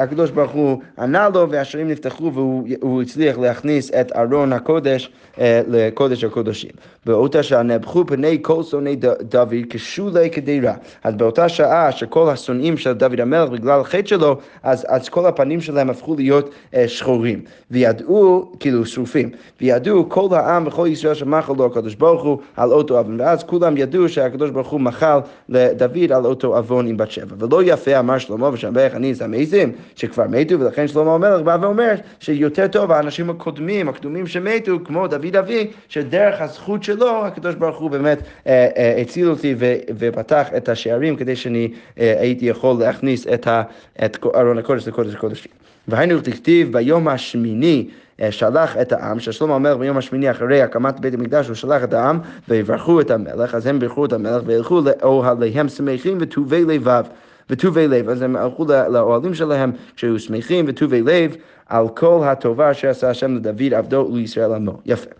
הקדוש 0.00 0.30
ברוך 0.30 0.52
הוא 0.52 0.80
ענה 0.98 1.28
לו 1.34 1.50
והשערים 1.50 1.88
נפתחו 1.88 2.32
והוא 2.34 3.02
הצליח 3.02 3.38
להכניס 3.38 3.90
את 3.90 4.12
ארון 4.16 4.52
הקודש 4.52 5.10
אה, 5.40 5.62
לקודש 5.68 6.24
הקודשים. 6.24 6.70
באותה 7.06 7.42
שעה 7.42 7.62
נהפכו 7.62 8.06
פני 8.06 8.38
כל 8.42 8.62
שונאי 8.62 8.96
דוד 9.22 9.54
כשולי 9.70 10.30
כדירה. 10.30 10.74
אז 11.04 11.14
באותה 11.14 11.48
שעה 11.48 11.92
שכל 11.92 12.28
השונאים 12.28 12.76
של 12.76 12.92
דוד 12.92 13.20
המלך 13.20 13.50
בגלל 13.50 13.80
החטא 13.80 14.06
שלו, 14.06 14.36
אז, 14.62 14.86
אז 14.88 15.08
כל 15.08 15.26
הפנים 15.26 15.60
שלהם 15.60 15.90
הפכו 15.90 16.14
להיות 16.14 16.50
שחורים. 16.86 17.42
וידעו, 17.70 18.52
כאילו 18.60 18.86
שרופים, 18.86 19.30
וידעו 19.60 20.08
כל 20.08 20.28
העם 20.32 20.66
וכל 20.66 20.86
ישראל 20.90 21.14
שמחל 21.14 21.52
לו 21.56 21.66
הקדוש 21.66 21.94
ברוך 21.94 22.22
הוא 22.22 22.38
על 22.56 22.72
אותו 22.72 22.98
עוון. 22.98 23.20
ואז 23.20 23.44
כולם 23.44 23.76
ידעו 23.76 24.08
שהקדוש 24.08 24.50
ברוך 24.50 24.68
הוא 24.68 24.80
מחל 24.80 25.18
לדוד 25.48 26.12
על 26.12 26.24
אותו 26.24 26.56
עוון 26.56 26.86
עם 26.86 26.96
בת 26.96 27.10
שבע. 27.10 27.36
ולא 27.38 27.62
יפה 27.64 27.98
אמר 27.98 28.18
שלמה 28.18 28.50
ושמח 28.52 28.94
אני 28.94 29.09
המזים 29.20 29.72
שכבר 29.96 30.24
מתו, 30.28 30.60
ולכן 30.60 30.88
שלמה 30.88 31.14
המלך 31.14 31.40
בא 31.40 31.58
ואומר 31.60 31.94
שיותר 32.20 32.66
טוב 32.66 32.92
האנשים 32.92 33.30
הקודמים, 33.30 33.88
הקדומים 33.88 34.26
שמתו, 34.26 34.78
כמו 34.84 35.06
דוד 35.06 35.36
אבי, 35.36 35.70
שדרך 35.88 36.40
הזכות 36.40 36.82
שלו, 36.82 37.26
הקדוש 37.26 37.54
ברוך 37.54 37.78
הוא 37.78 37.90
באמת 37.90 38.18
אה, 38.46 38.68
אה, 38.76 39.00
הציל 39.00 39.30
אותי 39.30 39.54
ו, 39.58 39.74
ופתח 39.98 40.48
את 40.56 40.68
השערים 40.68 41.16
כדי 41.16 41.36
שאני 41.36 41.72
אה, 42.00 42.14
הייתי 42.18 42.46
יכול 42.46 42.76
להכניס 42.80 43.26
את, 43.26 43.46
ה, 43.46 43.62
את 44.04 44.18
ארון 44.34 44.58
הקודש 44.58 44.88
לקודש 44.88 45.14
הקודשים. 45.14 45.52
והיינו 45.88 46.20
תכתיב 46.20 46.72
ביום 46.72 47.08
השמיני 47.08 47.86
שלח 48.30 48.76
את 48.76 48.92
העם, 48.92 49.20
ששלמה 49.20 49.54
המלך 49.54 49.76
ביום 49.76 49.96
השמיני 49.96 50.30
אחרי 50.30 50.62
הקמת 50.62 51.00
בית 51.00 51.14
המקדש, 51.14 51.48
הוא 51.48 51.54
שלח 51.54 51.84
את 51.84 51.92
העם 51.92 52.18
ויברכו 52.48 53.00
את 53.00 53.10
המלך, 53.10 53.54
אז 53.54 53.66
הם 53.66 53.78
בירכו 53.78 54.04
את 54.04 54.12
המלך 54.12 54.42
וילכו 54.46 54.80
לאוהליהם 54.80 55.68
שמחים 55.68 56.18
וטובי 56.20 56.64
לבב. 56.64 57.04
וטובי 57.50 57.88
לב, 57.88 58.08
אז 58.08 58.22
הם 58.22 58.36
הלכו 58.36 58.64
לאוהלים 58.64 59.34
שלהם 59.34 59.72
כשהיו 59.96 60.18
שמחים 60.18 60.64
וטובי 60.68 61.02
לב 61.02 61.36
על 61.66 61.88
כל 61.88 62.20
הטובה 62.24 62.70
אשר 62.70 62.88
עשה 62.88 63.10
השם 63.10 63.36
לדוד 63.36 63.74
עבדו 63.74 64.08
ולישראל 64.12 64.52
עמו. 64.52 64.80
יפה. 64.86 65.10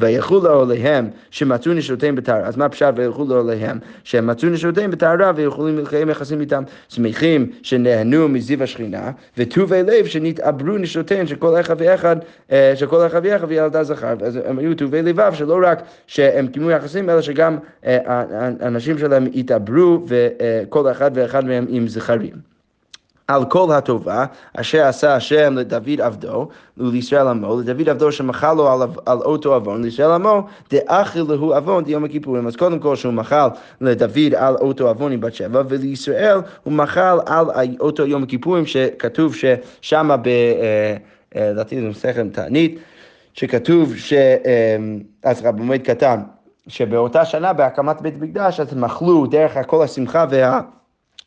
וילכו 0.00 0.40
לאוהליהם 0.40 1.08
שמצאו 1.30 1.72
נשותיהם 1.72 2.14
בטהרה. 2.14 2.46
אז 2.46 2.56
מה 2.56 2.68
פשט 2.68 2.92
וילכו 2.96 3.24
לאוהליהם? 3.24 3.78
שהם 4.04 4.26
מצאו 4.26 4.48
נשותיהם 4.48 4.90
בטהרה 4.90 5.32
ויכולים 5.36 5.78
לקיים 5.78 6.10
יחסים 6.10 6.40
איתם. 6.40 6.62
שמחים 6.88 7.50
שנהנו 7.62 8.28
מזיו 8.28 8.62
השכינה, 8.62 9.10
וטובי 9.38 9.82
לב 9.82 10.06
שנתעברו 10.06 10.78
נשותיהם 10.78 11.26
של 11.26 11.36
כל 11.36 11.60
אחד 11.60 11.76
ואחד, 11.78 12.16
אה, 12.52 12.72
של 12.76 12.86
כל 12.86 13.06
אחד 13.06 13.20
ואחד 13.24 13.46
וילדה 13.48 13.84
זכר. 13.84 14.14
אז 14.22 14.38
הם 14.44 14.58
היו 14.58 14.74
טובי 14.74 15.02
לבב 15.02 15.32
שלא 15.34 15.60
רק 15.62 15.82
שהם 16.06 16.46
קיימו 16.46 16.70
יחסים, 16.70 17.10
אלא 17.10 17.20
שגם 17.20 17.58
אה, 17.86 17.98
האנשים 18.60 18.98
שלהם 18.98 19.26
התעברו 19.34 20.06
וכל 20.06 20.90
אחד 20.90 21.10
ואחד 21.14 21.44
מהם 21.44 21.66
עם 21.68 21.88
זכרים. 21.88 22.57
על 23.28 23.44
כל 23.44 23.72
הטובה 23.72 24.24
אשר 24.54 24.86
עשה 24.86 25.14
השם 25.14 25.54
לדוד 25.56 26.00
עבדו 26.00 26.48
ולישראל 26.76 27.28
עמו, 27.28 27.60
לדוד 27.60 27.88
עבדו 27.88 28.12
שמחל 28.12 28.54
לו 28.54 28.72
על, 28.72 28.88
על 29.06 29.18
אותו 29.18 29.54
עוון, 29.54 29.82
לישראל 29.82 30.10
עמו, 30.10 30.46
דאכיל 30.70 31.24
להו 31.28 31.54
עוון 31.54 31.84
דיום 31.84 32.04
הכיפורים. 32.04 32.46
אז 32.46 32.56
קודם 32.56 32.78
כל 32.78 32.96
שהוא 32.96 33.12
מחל 33.12 33.48
לדוד 33.80 34.34
על 34.36 34.54
אותו 34.54 34.88
עוון 34.88 35.12
עם 35.12 35.20
בת 35.20 35.34
שבע, 35.34 35.62
ולישראל 35.68 36.38
הוא 36.64 36.72
מחל 36.72 37.18
על 37.26 37.46
אותו 37.80 38.06
יום 38.06 38.22
הכיפורים, 38.22 38.66
שכתוב 38.66 39.34
ששמה 39.34 40.16
ב... 40.16 40.26
אה, 40.26 40.96
אה, 41.36 41.50
לדעתי 41.50 41.80
זה 41.80 41.88
מסכם 41.88 42.28
תענית, 42.28 42.78
שכתוב 43.34 43.96
ש... 43.96 44.12
אה, 44.12 44.76
אז 45.22 45.42
רבי 45.44 45.62
מועד 45.62 45.82
קטן, 45.82 46.20
שבאותה 46.68 47.24
שנה 47.24 47.52
בהקמת 47.52 48.00
בית 48.00 48.14
מקדש 48.20 48.60
אז 48.60 48.74
מחלו 48.74 49.26
דרך 49.26 49.56
כל 49.66 49.84
השמחה 49.84 50.26
וה... 50.30 50.60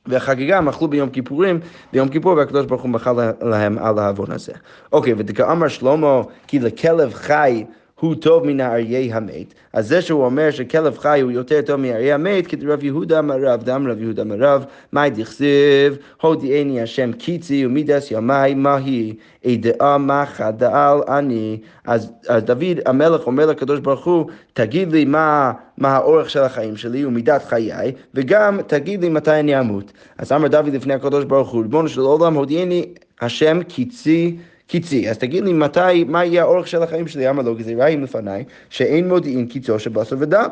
והחגיגה 0.05 0.60
אכלו 0.70 0.88
ביום 0.88 1.10
כיפורים, 1.10 1.60
ביום 1.93 2.10
כיפור 2.10 2.34
והקדוש 2.34 2.65
ברוך 2.65 2.81
הוא 2.81 2.89
מחל 2.89 3.13
להם 3.41 3.77
על 3.77 4.00
העוון 4.00 4.31
הזה. 4.31 4.53
אוקיי, 4.91 5.13
וכאמר 5.17 5.67
שלמה, 5.67 6.22
כי 6.48 6.60
לכלב 6.60 7.13
חי 7.13 7.65
הוא 8.01 8.15
טוב 8.15 8.46
מן 8.46 8.60
האריה 8.60 9.15
המת, 9.15 9.53
אז 9.74 9.88
זה 9.88 10.01
שהוא 10.01 10.25
אומר 10.25 10.51
שכלב 10.51 10.98
חי 10.98 11.20
הוא 11.22 11.31
יותר 11.31 11.62
טוב 11.62 11.75
מאריה 11.75 12.15
המת, 12.15 12.48
כי 12.48 12.55
רב 12.67 12.84
יהודה 12.84 13.20
אמר 13.20 13.36
רב, 13.41 13.63
דם 13.63 13.88
רב 13.88 14.01
יהודה 14.01 14.22
אמר 14.22 14.36
רב, 14.39 14.65
מאי 14.93 15.10
דכסיב, 15.10 15.98
הודיעני 16.22 16.81
השם 16.81 17.13
קיצי 17.13 17.65
ומידס 17.65 18.12
ימי, 18.12 18.53
מהי 18.55 19.13
אדעה 19.48 19.98
מה 19.98 20.25
חדל 20.25 21.00
אני. 21.08 21.58
אז, 21.86 22.12
אז 22.27 22.43
דוד 22.43 22.79
המלך 22.86 23.27
אומר 23.27 23.46
לקדוש 23.46 23.79
ברוך 23.79 24.05
הוא, 24.05 24.25
תגיד 24.53 24.91
לי 24.91 25.05
מה, 25.05 25.51
מה 25.77 25.89
האורך 25.96 26.29
של 26.29 26.39
החיים 26.39 26.77
שלי 26.77 27.05
ומידת 27.05 27.43
חיי, 27.43 27.91
וגם 28.13 28.60
תגיד 28.67 29.01
לי 29.01 29.10
מתי 29.10 29.39
אני 29.39 29.60
אמות. 29.60 29.91
אז 30.17 30.31
אמר 30.31 30.48
דוד 30.48 30.74
לפני 30.74 30.93
הקדוש 30.93 31.25
ברוך 31.25 31.50
הוא, 31.50 31.62
ריבונו 31.62 31.89
של 31.89 32.01
עולם, 32.01 32.34
הודיעני 32.34 32.86
השם 33.22 33.63
קיצי 33.63 34.38
קיצי, 34.72 35.10
אז 35.10 35.18
תגיד 35.18 35.44
לי 35.44 35.54
מתי, 35.54 36.04
מה 36.08 36.25
יהיה 36.25 36.42
האורך 36.42 36.68
של 36.68 36.84
החיים 36.84 37.08
שלי? 37.08 37.30
אמר 37.30 37.44
לו, 37.44 37.56
גזירה 37.56 37.86
היא 37.86 38.00
לפניי, 38.00 38.44
שאין 38.70 39.08
מודיעין 39.08 39.48
קיצו 39.48 39.80
של 39.80 39.90
בשר 39.90 40.16
ודם. 40.20 40.48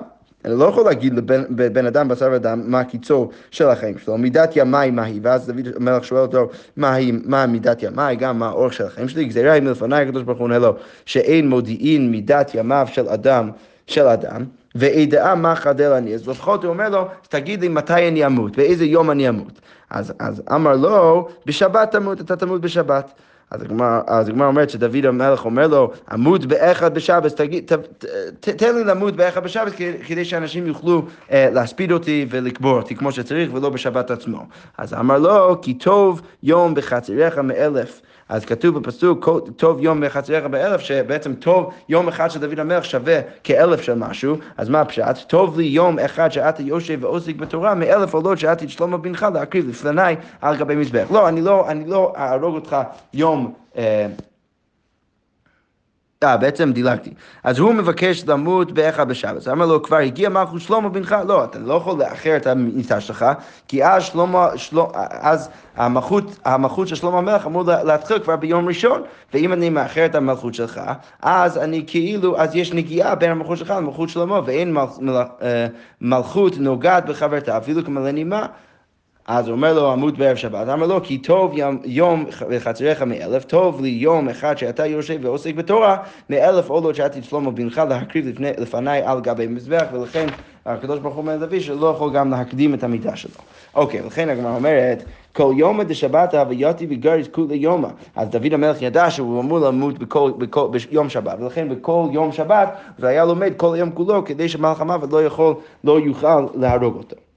אני 0.45 0.53
לא 0.59 0.65
יכול 0.65 0.85
להגיד 0.85 1.13
לבן 1.13 1.43
בן 1.73 1.85
אדם, 1.85 2.07
בשר 2.07 2.29
ודם, 2.33 2.61
מה 2.65 2.79
הקיצור 2.79 3.31
של 3.51 3.67
החיים 3.67 3.97
שלו. 3.97 4.17
מידת 4.17 4.55
ימי 4.55 4.91
מהי, 4.91 5.19
ואז 5.21 5.47
דוד 5.47 5.67
המלך 5.75 6.03
שואל 6.03 6.21
אותו, 6.21 6.49
מהי, 6.77 7.11
מה 7.25 7.45
מידת 7.45 7.83
ימי, 7.83 8.15
גם 8.17 8.39
מה 8.39 8.47
האורך 8.47 8.73
של 8.73 8.85
החיים 8.85 9.07
שלי, 9.07 9.25
גזירה 9.25 9.53
היא 9.53 9.63
מלפניי, 9.63 10.05
הקדוש 10.05 10.23
ברוך 10.23 10.37
הוא 10.37 10.45
עונה 10.45 10.59
לו, 10.59 10.75
שאין 11.05 11.49
מודיעין 11.49 12.11
מידת 12.11 12.51
ימיו 12.55 12.87
של 12.91 13.09
אדם, 13.09 13.51
של 13.87 14.07
אדם. 14.07 14.45
וידעה 14.75 15.35
מה 15.35 15.55
חדל 15.55 15.91
אני, 15.91 16.13
אז 16.13 16.27
לפחות 16.27 16.63
הוא 16.63 16.73
אומר 16.73 16.89
לו, 16.89 17.07
תגיד 17.29 17.61
לי 17.61 17.67
מתי 17.67 18.07
אני 18.07 18.25
אמות, 18.25 18.57
באיזה 18.57 18.85
יום 18.85 19.11
אני 19.11 19.29
אמות. 19.29 19.61
אז, 19.89 20.13
אז 20.19 20.41
אמר 20.51 20.75
לו, 20.75 21.27
בשבת 21.45 21.91
תמות, 21.91 22.21
אתה 22.21 22.35
תמות 22.35 22.61
בשבת. 22.61 23.11
אז 23.51 23.61
הגמרא, 23.61 24.47
אומרת 24.47 24.69
שדוד 24.69 25.05
המלך 25.05 25.45
אומר 25.45 25.67
לו, 25.67 25.91
עמוד 26.11 26.45
באחד 26.45 26.93
בשבת, 26.93 27.41
תן 28.39 28.75
לי 28.75 28.83
למות 28.83 29.15
באחד 29.15 29.43
בשבת 29.43 29.73
כדי 30.07 30.25
שאנשים 30.25 30.67
יוכלו 30.67 31.05
אה, 31.31 31.49
להספיד 31.53 31.91
אותי 31.91 32.25
ולקבור 32.29 32.77
אותי 32.77 32.95
כמו 32.95 33.11
שצריך 33.11 33.53
ולא 33.53 33.69
בשבת 33.69 34.11
עצמו. 34.11 34.45
אז 34.77 34.93
אמר 34.93 35.17
לו, 35.17 35.61
כי 35.61 35.73
טוב 35.73 36.21
יום 36.43 36.73
בחצריך 36.73 37.37
מאלף. 37.37 38.01
אז 38.29 38.45
כתוב 38.45 38.79
בפסוק, 38.79 39.29
טוב 39.55 39.83
יום 39.83 40.01
בחצריך 40.05 40.45
באלף, 40.45 40.81
שבעצם 40.81 41.33
טוב 41.33 41.73
יום 41.89 42.07
אחד 42.07 42.31
של 42.31 42.39
דוד 42.39 42.59
המלך 42.59 42.85
שווה 42.85 43.19
כאלף 43.43 43.81
של 43.81 43.93
משהו, 43.93 44.35
אז 44.57 44.69
מה 44.69 44.81
הפשט? 44.81 45.17
טוב 45.27 45.57
לי 45.57 45.65
יום 45.65 45.99
אחד 45.99 46.29
שאתה 46.31 46.61
יושב 46.61 46.99
ועוסק 47.01 47.35
בתורה, 47.35 47.75
מאלף 47.75 48.13
עולות 48.13 48.37
שאתה 48.37 48.65
את 48.65 48.69
שלמה 48.69 48.97
בנך 48.97 49.27
להקריב 49.33 49.69
לפניי 49.69 50.15
על 50.41 50.57
גבי 50.57 50.75
מזבח. 50.75 51.07
לא, 51.11 51.27
אני 51.27 51.41
לא, 51.41 51.69
אני 51.69 51.89
לא 51.89 52.13
אהרוג 52.17 52.55
אותך 52.55 52.77
יום... 53.13 53.53
אה, 53.77 54.07
אה, 56.23 56.37
בעצם 56.37 56.71
דילגתי. 56.71 57.13
אז 57.43 57.59
הוא 57.59 57.73
מבקש 57.73 58.23
למות 58.27 58.71
באחד 58.71 59.09
בשבת. 59.09 59.47
אמר 59.47 59.65
לו, 59.65 59.83
כבר 59.83 59.97
הגיע 59.97 60.29
מלכות 60.29 60.61
שלמה 60.61 60.89
בנך? 60.89 61.15
לא, 61.27 61.43
אתה 61.43 61.59
לא 61.59 61.73
יכול 61.73 61.99
לאחר 61.99 62.35
את 62.37 62.47
המיטה 62.47 63.01
שלך, 63.01 63.25
כי 63.67 63.85
אז 63.85 64.03
שלמה, 64.03 64.47
שלמה 64.55 64.87
אז 65.09 65.49
המלכות, 65.75 66.39
המלכות 66.45 66.87
של 66.87 66.95
שלמה 66.95 67.17
המלך 67.17 67.45
אמור 67.45 67.63
להתחיל 67.63 68.19
כבר 68.19 68.35
ביום 68.35 68.67
ראשון, 68.67 69.01
ואם 69.33 69.53
אני 69.53 69.69
מאחר 69.69 70.05
את 70.05 70.15
המלכות 70.15 70.53
שלך, 70.53 70.81
אז 71.21 71.57
אני 71.57 71.83
כאילו, 71.87 72.37
אז 72.37 72.55
יש 72.55 72.73
נגיעה 72.73 73.15
בין 73.15 73.31
המלכות 73.31 73.57
שלך 73.57 73.69
למלכות 73.69 74.09
שלמה, 74.09 74.39
ואין 74.45 74.77
אה, 75.41 75.67
מלכות 76.01 76.57
נוגעת 76.57 77.05
בחברתה, 77.05 77.57
אפילו 77.57 77.85
כמלא 77.85 78.11
נימה. 78.11 78.45
אז 79.29 79.47
הוא 79.47 79.55
אומר 79.55 79.73
לו, 79.73 79.91
עמוד 79.91 80.17
בערב 80.17 80.35
שבת, 80.35 80.67
אמר 80.69 80.87
לו, 80.87 81.03
כי 81.03 81.17
טוב 81.17 81.57
יום, 81.57 81.77
יום 81.85 82.25
בחצריך 82.49 83.01
מאלף, 83.01 83.43
טוב 83.43 83.81
לי 83.81 83.89
יום 83.89 84.29
אחד 84.29 84.57
שאתה 84.57 84.85
יושב 84.85 85.19
ועוסק 85.21 85.55
בתורה, 85.55 85.97
מאלף 86.29 86.69
עולות 86.69 86.95
שעתי 86.95 87.23
שלמה 87.23 87.51
בנך 87.51 87.81
להקריב 87.89 88.27
לפני, 88.27 88.49
לפניי 88.57 89.01
על 89.01 89.21
גבי 89.21 89.47
מזבח, 89.47 89.85
ולכן 89.93 90.27
הקדוש 90.65 90.99
ברוך 90.99 91.15
הוא 91.15 91.21
אומר 91.21 91.35
לדוד 91.35 91.61
שלא 91.61 91.87
יכול 91.87 92.13
גם 92.13 92.31
להקדים 92.31 92.73
את 92.73 92.83
המידה 92.83 93.15
שלו. 93.15 93.31
אוקיי, 93.75 94.01
לכן 94.01 94.29
הגמרא 94.29 94.55
אומרת, 94.55 95.03
כל 95.33 95.53
יומא 95.57 95.83
דשבתא 95.83 96.43
ויותי 96.49 96.87
וגריס 96.89 97.27
כולי 97.27 97.55
יומא. 97.55 97.89
אז 98.15 98.29
דוד 98.29 98.53
המלך 98.53 98.81
ידע 98.81 99.11
שהוא 99.11 99.41
אמור 99.41 99.59
למות 99.59 99.99
בכל, 99.99 100.31
בכל, 100.37 100.67
ביום 100.71 101.09
שבת, 101.09 101.39
ולכן 101.39 101.69
בכל 101.69 102.07
יום 102.11 102.31
שבת, 102.31 102.69
והיה 102.99 103.25
לומד 103.25 103.53
כל 103.57 103.75
היום 103.75 103.91
כולו, 103.91 104.25
כדי 104.25 104.49
שמלך 104.49 104.81
המוות 104.81 105.11
לא 105.13 105.23
יכול, 105.23 105.55
לא 105.83 105.99
יוכל 105.99 106.45
להרוג 106.55 106.95
אותו. 106.95 107.28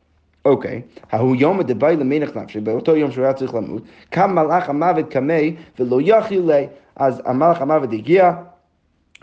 אוקיי, 0.44 0.82
ההוא 1.12 1.37
יום 1.37 1.62
דבאי 1.62 1.96
למלך 1.96 2.37
נפשי, 2.37 2.61
באותו 2.61 2.96
יום 2.96 3.11
שהוא 3.11 3.25
היה 3.25 3.32
צריך 3.32 3.54
למות, 3.54 3.82
קם 4.11 4.34
מלאך 4.34 4.68
המוות 4.68 5.11
קמי 5.11 5.56
ולא 5.78 5.99
יכיל 6.04 6.42
לי, 6.46 6.66
אז 6.96 7.22
המלאך 7.25 7.62
המוות 7.62 7.92
הגיע 7.92 8.32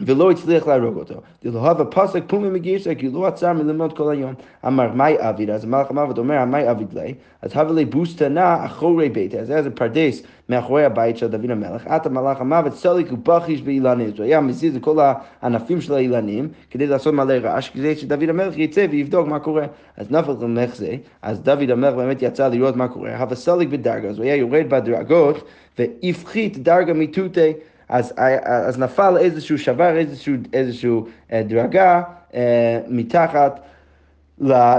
ולא 0.02 0.32
הצליח 0.32 0.68
להרוג 0.68 0.98
אותו. 0.98 1.16
דלהב 1.44 1.82
הפסק 1.82 2.24
פומי 2.28 2.50
מגיסא, 2.50 2.94
כי 2.94 3.10
לא 3.10 3.28
עצר 3.28 3.54
מלמוד 3.54 3.98
כל 3.98 4.12
היום. 4.12 4.34
אמר, 4.68 4.94
מאי 4.94 5.16
אביד? 5.20 5.50
אז 5.50 5.64
המלאך 5.64 5.90
המוות 5.90 6.18
אומר, 6.18 6.46
מאי 6.46 6.72
אביד 6.72 6.94
לי? 6.94 7.14
אז 7.42 7.52
הווה 7.54 7.74
לי 7.74 7.86
בוסתנה 7.86 8.66
אחורי 8.66 9.10
ביתה. 9.10 9.38
אז 9.38 9.50
היה 9.50 9.60
איזה 9.60 9.70
פרדס 9.70 10.24
מאחורי 10.50 10.86
הבית 10.86 11.18
של 11.18 11.28
דוד 11.28 11.52
המלך. 11.52 11.88
עתה 11.88 12.10
מלאך 12.10 12.42
המוות 12.42 12.74
סליק 12.74 13.12
ובכיש 13.12 13.62
באילנים. 13.62 14.12
הוא 14.18 14.26
היה 14.26 14.42
מזיז 14.42 14.76
את 14.76 14.82
כל 14.82 14.98
הענפים 15.42 15.82
של 15.82 15.94
האילנים 15.94 16.48
כדי 16.72 16.88
לעשות 16.88 17.14
מלא 17.14 17.34
רעש, 17.34 17.70
כדי 17.70 17.96
שדוד 17.96 18.30
המלך 18.30 18.58
יצא 18.58 18.86
ויבדוק 18.92 19.28
מה 19.28 19.40
קורה. 19.40 19.66
אז 19.98 20.12
נפל 20.12 20.32
למלך 20.42 20.76
זה, 20.76 20.96
אז 21.22 21.42
דוד 21.42 21.72
המלך 21.72 21.96
באמת 21.96 22.22
יצא 22.22 22.48
לראות 22.48 22.76
מה 22.76 22.88
קורה. 22.88 23.18
הווה 23.18 23.36
סליק 23.36 23.70
בדרגה, 23.70 24.10
אז 24.10 24.18
הוא 24.18 24.26
היה 24.26 24.36
יורד 24.36 24.66
בדרגות 24.70 25.44
והפחית 25.80 26.58
דרגה 26.64 26.94
מתותי. 26.94 27.54
אז, 27.90 28.14
אז 28.44 28.80
נפל 28.80 29.18
איזשהו, 29.18 29.58
שבר 29.58 29.98
איזשהו, 29.98 30.34
איזשהו 30.54 31.06
אה, 31.32 31.44
דרגה 31.48 32.02
אה, 32.34 32.80
מתחת 32.88 33.60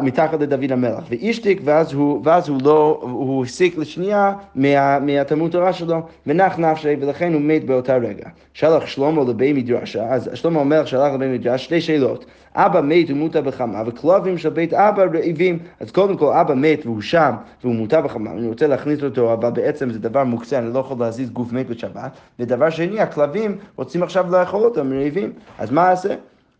מתחת 0.02 0.40
לדוד 0.40 0.72
המלך, 0.72 1.04
ואישתיק, 1.08 1.60
ואז 1.64 1.92
הוא, 1.92 2.20
ואז 2.24 2.48
הוא 2.48 2.58
לא, 2.64 3.00
הוא 3.02 3.44
הסיק 3.44 3.78
לשנייה 3.78 4.32
מה, 4.54 4.98
מהתלמוד 4.98 5.50
תורה 5.50 5.72
שלו, 5.72 6.00
ונח 6.26 6.58
נפשי, 6.58 6.96
ולכן 7.00 7.32
הוא 7.32 7.42
מת 7.42 7.64
באותה 7.64 7.96
רגע. 7.96 8.28
שלח 8.54 8.86
שלמה 8.86 9.22
לבי 9.28 9.52
מדרשה, 9.52 10.08
אז 10.08 10.30
שלמה 10.34 10.60
המלך 10.60 10.88
שלח 10.88 11.12
לבי 11.14 11.28
מדרשה 11.28 11.58
שתי 11.58 11.80
שאלות. 11.80 12.26
אבא 12.54 12.80
מת 12.80 13.10
ומוטה 13.10 13.40
בחמה, 13.40 13.82
וכלבים 13.86 14.38
של 14.38 14.48
בית 14.48 14.74
אבא 14.74 15.02
רעבים. 15.02 15.58
אז 15.80 15.90
קודם 15.90 16.16
כל 16.16 16.32
אבא 16.32 16.54
מת 16.54 16.86
והוא 16.86 17.00
שם, 17.00 17.34
והוא 17.62 17.74
מוטה 17.74 18.00
בחמה, 18.00 18.30
אני 18.30 18.48
רוצה 18.48 18.66
להכניס 18.66 19.02
אותו, 19.02 19.32
אבל 19.32 19.50
בעצם 19.50 19.90
זה 19.90 19.98
דבר 19.98 20.24
מוקצה, 20.24 20.58
אני 20.58 20.74
לא 20.74 20.78
יכול 20.78 20.96
להזיז 21.00 21.30
גוף 21.30 21.52
מת 21.52 21.68
בשבת. 21.68 22.10
ודבר 22.38 22.70
שני, 22.70 23.00
הכלבים 23.00 23.56
רוצים 23.76 24.02
עכשיו 24.02 24.26
לאכול 24.30 24.64
אותם, 24.64 24.92
רעבים. 24.92 25.32
אז 25.58 25.70
מה 25.70 25.90
אעשה? 25.90 26.14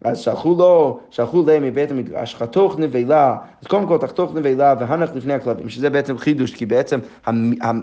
אז 0.04 0.18
שלחו 0.18 0.54
לו, 0.58 1.00
שלחו 1.10 1.44
להם 1.46 1.62
מבית 1.62 1.90
המדרש, 1.90 2.34
חתוך 2.34 2.78
נבלה, 2.78 3.36
אז 3.62 3.66
קודם 3.66 3.86
כל 3.86 3.98
תחתוך 3.98 4.34
נבלה 4.34 4.74
והנח 4.80 5.10
לפני 5.14 5.34
הכלבים, 5.34 5.68
שזה 5.68 5.90
בעצם 5.90 6.18
חידוש, 6.18 6.54
כי 6.54 6.66
בעצם 6.66 6.98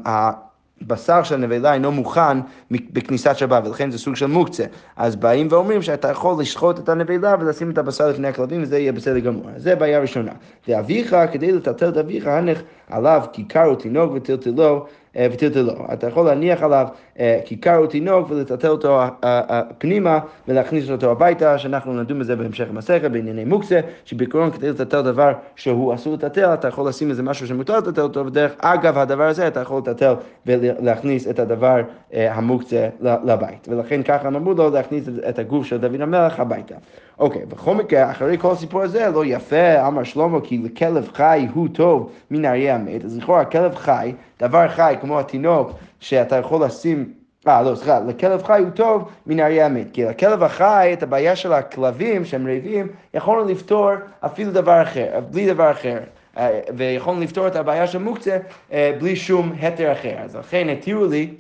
הבשר 0.06 1.24
של 1.24 1.36
הנבלה 1.36 1.74
אינו 1.74 1.92
מוכן 1.92 2.38
בכניסת 2.72 3.38
שבת, 3.38 3.66
ולכן 3.66 3.92
זה 3.92 3.98
סוג 3.98 4.16
של 4.16 4.26
מוקצה. 4.26 4.64
אז 4.96 5.16
באים 5.16 5.48
ואומרים 5.50 5.82
שאתה 5.82 6.12
יכול 6.12 6.42
לשחוט 6.42 6.80
את 6.80 6.90
הנבלה 6.90 7.36
ולשים 7.40 7.72
את 7.72 7.78
הבשר 7.78 8.10
לפני 8.10 8.28
הכלבים, 8.28 8.64
וזה 8.64 8.80
יהיה 8.80 8.92
בסדר 8.92 9.20
גמור. 9.20 9.44
זה 9.58 9.76
בעיה 9.76 10.00
ראשונה. 10.00 10.32
ואביך, 10.68 11.16
כדי 11.32 11.52
לטלטל 11.52 11.90
את 11.90 11.98
אביך, 11.98 12.28
הנך 12.28 12.62
עליו 12.90 13.24
כיכר 13.34 13.70
ותינוק 13.74 14.12
וטלטלו 14.16 14.86
אה, 15.18 15.28
וטלטלו. 15.32 15.74
אתה 15.94 16.08
יכול 16.08 16.26
להניח 16.26 16.64
עליו 16.64 16.88
אה, 17.20 17.40
כיכר 17.46 17.78
או 17.78 17.88
תינוק 17.88 18.32
ולטלטל 18.32 18.68
אותו 18.68 19.02
אה, 19.24 19.62
פנימה 19.78 20.20
ולהכניס 20.48 20.90
אותו 20.90 21.12
הביתה, 21.12 21.58
שאנחנו 21.58 21.94
נדון 21.94 22.20
בזה 22.20 22.36
בהמשך 22.36 22.66
המסכת 22.70 23.12
בענייני 23.12 23.46
מוקצה, 23.46 23.80
שבעקרון 24.06 24.52
כדי 24.52 24.70
לטלטל 24.70 25.02
דבר 25.02 25.34
שהוא 25.56 25.94
אסור 25.94 26.14
לטלטל, 26.14 26.54
אתה 26.54 26.68
יכול 26.68 26.88
לשים 26.90 27.10
איזה 27.10 27.24
משהו 27.24 27.48
שמותר 27.48 27.78
לטלטל 27.78 28.02
אותו, 28.02 28.26
ודרך 28.26 28.52
אגב 28.58 28.98
הדבר 28.98 29.24
הזה 29.24 29.48
אתה 29.48 29.60
יכול 29.60 29.78
לטלטל 29.78 30.14
ולהכניס 30.46 31.28
את 31.28 31.40
הדבר 31.40 31.82
המוקצה 32.14 32.88
לבית. 33.02 33.68
ולכן 33.72 34.04
ככה 34.04 34.28
אמרו 34.28 34.54
לו 34.54 34.70
להכניס 34.70 35.04
את 35.30 35.40
הגוף 35.40 35.66
של 35.66 35.78
דוד 35.78 36.02
המלך 36.02 36.40
הביתה. 36.40 36.76
אוקיי, 37.20 37.46
בכל 37.46 37.76
מקרה, 37.76 38.12
אחרי 38.12 38.38
כל 38.38 38.52
הסיפור 38.52 38.82
הזה, 38.82 39.10
לא 39.10 39.26
יפה, 39.26 39.88
אמר 39.88 40.04
שלמה, 40.04 40.42
כי 40.42 40.58
לכלב 40.58 41.10
חי 41.14 41.48
הוא 41.54 41.68
טוב 41.74 42.12
מן 42.32 42.46
האריה 42.46 42.76
המת. 42.76 43.06
אז 43.06 43.18
לכאורה, 43.18 43.46
כלב 43.46 43.76
חי, 43.76 44.14
דבר 44.40 44.68
חי, 44.68 44.96
כמו 45.02 45.20
התינוק, 45.20 45.72
שאתה 46.00 46.36
יכול 46.36 46.66
לשים... 46.66 47.14
אה, 47.48 47.62
לא, 47.62 47.76
סליחה, 47.76 48.00
לכלב 48.00 48.44
חי 48.44 48.60
הוא 48.60 48.70
טוב 48.70 49.10
מן 49.28 49.40
האריה 49.40 49.66
המת. 49.66 49.88
כי 49.94 50.04
לכלב 50.04 50.44
החי, 50.44 50.90
את 50.94 51.04
הבעיה 51.04 51.36
של 51.36 51.54
הכלבים 51.54 52.26
שהם 52.26 52.48
רעבים, 52.48 52.88
יכולנו 53.14 53.46
לפתור 53.46 53.90
אפילו 54.20 54.52
דבר 54.52 54.82
אחר, 54.82 55.20
בלי 55.32 55.54
דבר 55.54 55.72
אחר. 55.72 55.98
אה, 56.38 56.60
ויכולנו 56.76 57.22
לפתור 57.22 57.48
את 57.48 57.56
הבעיה 57.56 57.88
של 57.88 57.98
מוקצה 57.98 58.38
אה, 58.72 58.92
בלי 59.00 59.16
שום 59.16 59.52
היתר 59.60 59.92
אחר. 59.92 60.16
אז 60.18 60.36
לכן 60.36 60.70
התירו 60.70 61.06
לי 61.06 61.34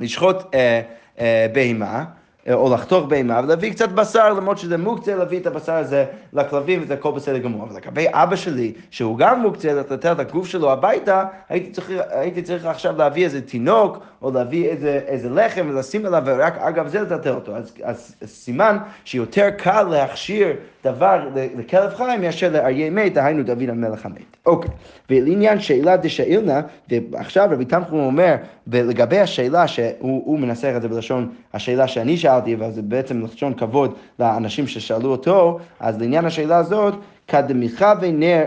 לשחוט 0.00 0.36
אה, 0.54 1.46
בהמה. 1.52 2.04
או 2.52 2.74
לחתוך 2.74 3.06
בהמה 3.06 3.40
ולהביא 3.44 3.72
קצת 3.72 3.88
בשר, 3.88 4.32
למרות 4.32 4.58
שזה 4.58 4.76
מוקצה 4.76 5.16
להביא 5.16 5.40
את 5.40 5.46
הבשר 5.46 5.72
הזה 5.72 6.04
לכלבים 6.32 6.82
וזה 6.82 6.94
הכל 6.94 7.10
בסדר 7.10 7.38
גמור. 7.38 7.62
אבל 7.62 7.76
לגבי 7.76 8.06
אבא 8.10 8.36
שלי, 8.36 8.72
שהוא 8.90 9.18
גם 9.18 9.42
מוקצה 9.42 9.72
לתת 9.72 10.06
את 10.06 10.18
הגוף 10.18 10.46
שלו 10.46 10.72
הביתה, 10.72 11.24
הייתי 11.48 11.70
צריך, 11.70 11.90
הייתי 12.10 12.42
צריך 12.42 12.66
עכשיו 12.66 12.96
להביא 12.98 13.24
איזה 13.24 13.40
תינוק, 13.40 13.98
או 14.22 14.30
להביא 14.30 14.68
איזה, 14.68 15.00
איזה 15.06 15.30
לחם 15.30 15.66
ולשים 15.70 16.06
עליו, 16.06 16.22
ורק 16.26 16.58
אגב 16.58 16.88
זה 16.88 17.00
לטלטל 17.00 17.34
אותו. 17.34 17.56
אז, 17.56 17.72
אז 17.82 18.14
סימן 18.24 18.78
שיותר 19.04 19.50
קל 19.50 19.82
להכשיר 19.82 20.48
דבר 20.84 21.28
לכלב 21.34 21.94
חי 21.94 22.16
מאשר 22.20 22.52
לאריה 22.52 22.90
מת, 22.90 23.14
דהיינו 23.14 23.42
דוד 23.42 23.68
המלך 23.68 24.06
המת. 24.06 24.36
אוקיי, 24.46 24.70
ולעניין 25.10 25.60
שאלה 25.60 25.96
דשאילנה, 25.96 26.60
ועכשיו 26.90 27.48
רבי 27.50 27.64
תנחום 27.64 28.00
אומר, 28.00 28.34
ולגבי 28.66 29.18
השאלה 29.18 29.68
שהוא 29.68 30.38
מנסח 30.38 30.72
את 30.76 30.82
זה 30.82 30.88
בלשון 30.88 31.28
השאלה 31.54 31.88
שאני 31.88 32.16
שאלתי, 32.38 32.54
אבל 32.54 32.70
זה 32.70 32.82
בעצם 32.82 33.24
לשון 33.24 33.54
כבוד 33.54 33.94
לאנשים 34.18 34.66
ששאלו 34.66 35.10
אותו, 35.10 35.58
אז 35.80 36.00
לעניין 36.00 36.24
השאלה 36.24 36.56
הזאת, 36.56 36.94
קדמיכה 37.26 37.94
ונר, 38.00 38.44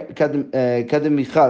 קדמיכה 0.87 1.49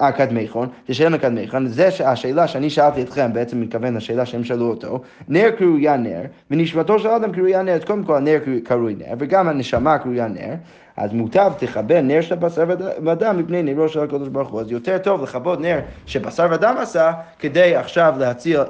אה, 0.00 0.12
קדמיכון, 0.12 0.68
תשאלנה 0.86 1.18
קדמיכון, 1.18 1.66
זה 1.66 1.88
השאלה 2.04 2.48
שאני 2.48 2.70
שאלתי 2.70 3.02
אתכם, 3.02 3.32
בעצם 3.32 3.60
מתכוון 3.60 3.94
לשאלה 3.96 4.26
שהם 4.26 4.44
שאלו 4.44 4.70
אותו, 4.70 5.00
נר 5.28 5.50
קרויה 5.50 5.96
נר, 5.96 6.22
ונשמתו 6.50 6.98
של 6.98 7.08
אדם 7.08 7.32
קרויה 7.32 7.62
נר, 7.62 7.72
אז 7.72 7.84
קודם 7.84 8.04
כל 8.04 8.16
הנר 8.16 8.38
קרוי 8.64 8.94
נר, 8.94 9.14
וגם 9.18 9.48
הנשמה 9.48 9.98
קרויה 9.98 10.28
נר, 10.28 10.54
אז 10.98 11.12
מוטב 11.12 11.52
תכבה 11.58 12.00
נר 12.00 12.20
של 12.20 12.34
בשר 12.34 12.64
ודם 13.06 13.36
מפני 13.38 13.62
נרו 13.62 13.88
של 13.88 14.00
הקדוש 14.00 14.28
ברוך 14.28 14.48
הוא. 14.48 14.60
אז 14.60 14.70
יותר 14.72 14.98
טוב 14.98 15.22
לכבות 15.22 15.60
נר 15.60 15.78
שבשר 16.06 16.46
ודם 16.50 16.74
עשה, 16.78 17.12
כדי 17.38 17.76
עכשיו 17.76 18.14
להציל 18.18 18.60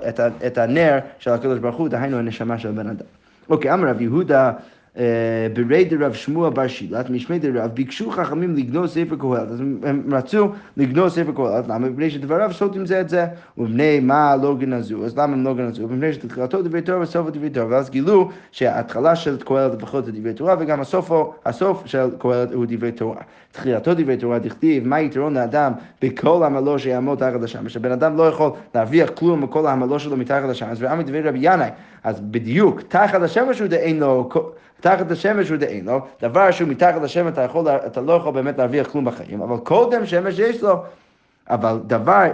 את 0.47 0.59
הנר 0.59 0.99
של 1.19 1.31
הקדוש 1.31 1.59
ברוך 1.59 1.77
הוא, 1.77 1.89
דהיינו 1.89 2.19
הנשמה 2.19 2.59
של 2.59 2.71
בן 2.71 2.89
אדם. 2.89 3.07
אוקיי, 3.51 3.73
אמר 3.73 3.89
רב 3.89 4.01
יהודה 4.01 4.53
ברי 5.53 5.85
דרב 5.85 6.13
שמואל 6.13 6.51
בר 6.51 6.67
שילת, 6.67 7.11
משמי 7.11 7.39
דרב, 7.39 7.71
ביקשו 7.75 8.11
חכמים 8.11 8.57
לגנוז 8.57 8.91
ספר 8.91 9.17
קהלת, 9.17 9.51
אז 9.51 9.61
הם 9.61 10.03
רצו 10.13 10.49
לגנוז 10.77 11.15
ספר 11.15 11.33
קהלת, 11.33 11.69
למה? 11.69 11.89
מפני 11.89 12.11
שדבריו 12.11 12.53
סוטים 12.53 12.87
זה 12.87 13.01
את 13.01 13.09
זה, 13.09 13.27
ובני 13.59 14.01
מה 14.01 14.37
לא 14.43 14.57
גנזו, 14.59 15.05
אז 15.05 15.19
למה 15.19 15.33
הם 15.33 15.45
לא 15.45 15.55
גנזו? 15.55 15.89
מפני 15.89 16.13
שתחילתו 16.13 16.63
דברי 16.63 16.83
תורה 16.83 17.01
וסופו 17.01 17.31
דברי 17.31 17.51
תורה, 17.51 17.67
ואז 17.71 17.91
גילו 17.91 18.31
שההתחלה 18.53 19.17
של 19.17 19.37
קהלת 19.45 19.75
לפחות 19.75 20.05
זה 20.05 20.13
דברי 20.13 20.35
תורה, 20.35 20.57
וגם 20.59 20.81
הסופו, 20.81 21.33
הסוף 21.47 21.83
של 21.87 22.09
קהלת 22.19 22.53
הוא 22.53 22.67
דברי 22.69 22.93
תורה. 22.93 23.17
תחילתו 23.53 23.95
דברי 23.95 24.17
תורה 24.17 24.39
דכתיב, 24.39 24.89
מה 24.89 25.01
יתרון 25.01 25.35
לאדם 25.35 25.73
בכל 26.03 26.43
עמלו 26.47 26.79
שיעמוד 26.79 27.19
תחת 27.19 27.43
השמש, 27.43 27.75
שבן 27.75 27.93
אדם 27.93 28.17
לא 28.17 28.23
יכול 28.23 28.51
להרוויח 28.75 29.11
כלום 29.15 29.43
מכל 29.43 29.67
העמלו 29.67 29.99
שלו 29.99 30.17
מתחת 30.17 30.49
השמש, 30.49 30.79
ועמי 30.81 31.05
דברי 31.05 31.23
רבי 31.23 31.39
ינאי, 31.43 31.69
אז 32.05 32.21
בדיוק, 32.21 32.81
תחת 32.89 33.23
השמש 33.23 33.59
הוא 33.59 33.69
דאין 33.69 34.01
לו 34.01 34.29
תחת 34.81 35.11
השמש 35.11 35.49
הוא 35.49 35.57
דאין 35.57 35.85
לו, 35.85 36.01
דבר 36.23 36.51
שהוא 36.51 36.69
מתחת 36.69 37.03
לשמש 37.03 37.33
אתה, 37.33 37.43
יכול, 37.43 37.69
אתה 37.69 38.01
לא 38.01 38.13
יכול 38.13 38.33
באמת 38.33 38.59
להרוויח 38.59 38.87
כלום 38.87 39.05
בחיים, 39.05 39.43
אבל 39.43 39.57
קודם 39.57 40.07
שמש 40.07 40.39
יש 40.39 40.63
לו. 40.63 40.83
אבל 41.51 41.79
דבר, 41.87 42.25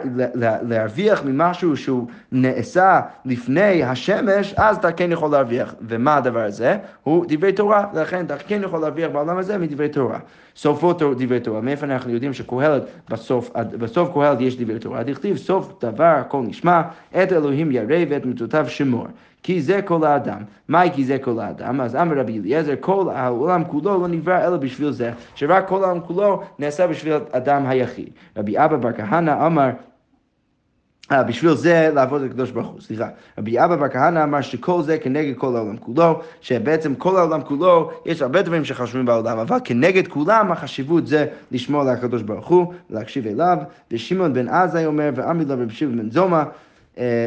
להרוויח 0.62 1.24
ממשהו 1.24 1.76
שהוא 1.76 2.06
נעשה 2.32 3.00
לפני 3.24 3.82
השמש, 3.84 4.54
אז 4.56 4.76
אתה 4.76 4.92
כן 4.92 5.12
יכול 5.12 5.30
להרוויח. 5.30 5.74
ומה 5.80 6.16
הדבר 6.16 6.44
הזה? 6.44 6.76
הוא 7.02 7.24
דברי 7.28 7.52
תורה, 7.52 7.86
ולכן 7.94 8.24
אתה 8.24 8.36
כן 8.36 8.60
יכול 8.64 8.80
להרוויח 8.80 9.10
בעולם 9.10 9.38
הזה 9.38 9.58
מדברי 9.58 9.88
תורה. 9.88 10.18
סופו 10.56 10.92
דברי 10.92 11.40
תורה, 11.40 11.60
מאיפה 11.60 11.86
אנחנו 11.86 12.10
יודעים 12.10 12.32
שקהלת, 12.32 12.82
בסוף, 13.08 13.50
בסוף 13.78 14.14
קהלת 14.14 14.40
יש 14.40 14.56
דברי 14.56 14.78
תורה, 14.78 15.02
דכתיב 15.02 15.36
סוף 15.36 15.72
דבר 15.84 16.04
הכל 16.04 16.42
נשמע, 16.46 16.82
את 17.22 17.32
אלוהים 17.32 17.72
ירא 17.72 18.04
ואת 18.08 18.26
מצוותיו 18.26 18.68
שמור. 18.68 19.06
כי 19.44 19.62
זה 19.62 19.82
כל 19.82 20.04
האדם. 20.04 20.42
מהי 20.68 20.90
כי 20.92 21.04
זה 21.04 21.18
כל 21.18 21.40
האדם? 21.40 21.80
אז 21.80 21.96
אמר 21.96 22.18
רבי 22.18 22.38
אליעזר, 22.38 22.74
כל 22.80 23.08
העולם 23.14 23.64
כולו 23.64 24.00
לא 24.00 24.08
נברא 24.08 24.46
אלא 24.46 24.56
בשביל 24.56 24.90
זה, 24.90 25.12
שרק 25.34 25.68
כל 25.68 25.84
העולם 25.84 26.00
כולו 26.00 26.42
נעשה 26.58 26.86
בשביל 26.86 27.12
אדם 27.32 27.66
היחיד. 27.66 28.10
רבי 28.36 28.58
אבא 28.58 28.76
בר 28.76 28.92
כהנא 28.92 29.46
אמר, 29.46 29.70
בשביל 31.12 31.54
זה 31.54 31.90
לעבוד 31.94 32.22
את 32.22 32.30
הקדוש 32.30 32.50
ברוך 32.50 32.66
הוא, 32.66 32.80
סליחה. 32.80 33.08
רבי 33.38 33.64
אבא 33.64 33.76
בר 33.76 33.88
כהנא 33.88 34.24
אמר 34.24 34.40
שכל 34.40 34.82
זה 34.82 34.98
כנגד 34.98 35.36
כל 35.36 35.56
העולם 35.56 35.76
כולו, 35.76 36.20
שבעצם 36.40 36.94
כל 36.94 37.16
העולם 37.16 37.42
כולו, 37.42 37.90
יש 38.06 38.22
הרבה 38.22 38.42
דברים 38.42 38.64
שחשובים 38.64 39.06
בעולם, 39.06 39.38
אבל 39.38 39.56
כנגד 39.64 40.08
כולם 40.08 40.52
החשיבות 40.52 41.06
זה 41.06 41.26
לשמור 41.50 41.80
על 41.80 41.88
הקדוש 41.88 42.22
ברוך 42.22 42.46
הוא, 42.46 42.72
להקשיב 42.90 43.26
אליו, 43.26 43.58
ושמעון 43.90 44.34
בן 44.34 44.48
עזאי 44.48 44.86
אומר, 44.86 45.10
ועמי 45.14 45.44
לו 45.44 45.54
רבי 45.54 45.74
שמעון 45.74 45.98
בן 45.98 46.10
זומא, 46.10 46.42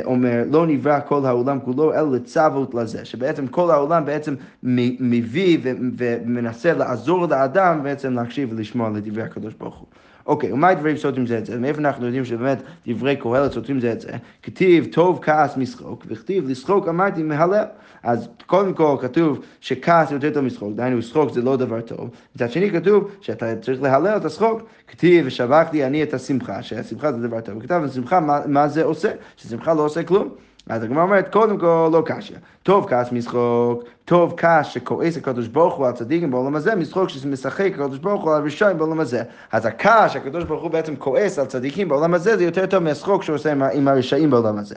אומר, 0.05 0.43
לא 0.51 0.67
נברא 0.67 0.99
כל 1.07 1.25
העולם 1.25 1.59
כולו, 1.59 1.93
אלא 1.93 2.11
לצוות 2.11 2.73
לזה, 2.73 3.05
שבעצם 3.05 3.47
כל 3.47 3.71
העולם 3.71 4.05
בעצם 4.05 4.35
מביא 4.63 5.57
ומנסה 5.97 6.73
לעזור 6.73 7.27
לאדם 7.27 7.83
בעצם 7.83 8.13
להקשיב 8.13 8.49
ולשמוע 8.51 8.89
לדברי 8.89 9.23
הקדוש 9.23 9.53
ברוך 9.53 9.75
הוא. 9.75 9.87
אוקיי, 10.27 10.53
ומה 10.53 10.67
הדברים 10.67 10.97
סותרים 10.97 11.27
זה 11.27 11.37
את 11.37 11.45
זה? 11.45 11.57
מאיפה 11.57 11.79
אנחנו 11.79 12.05
יודעים 12.05 12.25
שבאמת 12.25 12.57
דברי 12.87 13.15
קהלת 13.15 13.51
סותרים 13.51 13.79
זה 13.79 13.91
את 13.91 14.01
זה? 14.01 14.11
כתיב 14.43 14.87
טוב 14.91 15.19
כעס 15.21 15.57
משחוק, 15.57 16.05
וכתיב 16.07 16.49
לשחוק 16.49 16.87
אמרתי 16.87 17.23
מהלל. 17.23 17.65
אז 18.03 18.29
קודם 18.45 18.73
כל 18.73 18.97
כתוב 19.01 19.39
שכעס 19.61 20.11
יותר 20.11 20.33
טוב 20.33 20.43
משחוק, 20.43 20.73
דהיינו 20.75 21.01
שחוק 21.01 21.31
זה 21.31 21.41
לא 21.41 21.55
דבר 21.55 21.81
טוב. 21.81 22.09
מצד 22.35 22.51
שני 22.51 22.71
כתוב 22.71 23.11
שאתה 23.21 23.55
צריך 23.55 23.81
להלל 23.81 24.17
את 24.17 24.25
השחוק, 24.25 24.61
כתיב 24.87 25.25
ושבחתי 25.27 25.85
אני 25.85 26.03
את 26.03 26.13
השמחה, 26.13 26.63
שהשמחה 26.63 27.11
זה 27.11 27.27
דבר 27.27 27.41
טוב. 27.41 27.57
וכתב 27.57 27.81
בשמחה 27.85 28.19
מה, 28.19 28.39
מה 28.47 28.67
זה 28.67 28.83
עושה? 28.83 29.11
ששמחה 29.37 29.73
לא 29.73 29.81
עושה 29.81 30.03
כלום. 30.03 30.29
אז 30.69 30.83
הגמרא 30.83 31.03
אומרת, 31.03 31.33
קודם 31.33 31.57
כל 31.57 31.89
לא 31.93 32.03
קשיא. 32.05 32.35
טוב 32.63 32.85
כעס 32.89 33.11
משחוק, 33.11 33.83
טוב 34.05 34.33
כעס 34.37 34.67
שכועס 34.67 35.17
הקדוש 35.17 35.47
ברוך 35.47 35.73
הוא 35.73 35.87
על 35.87 35.93
צדיקים 35.93 36.31
בעולם 36.31 36.55
הזה, 36.55 36.75
משחוק 36.75 37.09
שמשחק 37.09 37.71
הקדוש 37.73 37.99
ברוך 37.99 38.23
הוא 38.23 38.33
על 38.33 38.43
רשעים 38.43 38.77
בעולם 38.77 38.99
הזה. 38.99 39.23
אז 39.51 39.65
הכעס 39.65 40.11
שהקדוש 40.11 40.43
ברוך 40.43 40.63
הוא 40.63 40.71
בעצם 40.71 40.95
כועס 40.95 41.39
על 41.39 41.45
צדיקים 41.45 41.89
בעולם 41.89 42.13
הזה, 42.13 42.37
זה 42.37 42.43
יותר 42.43 42.65
טוב 42.65 42.83
מהשחוק 42.83 43.23
שהוא 43.23 43.35
עושה 43.35 43.53
עם 43.73 43.87
הרשעים 43.87 44.29
בעולם 44.29 44.57
הזה. 44.57 44.75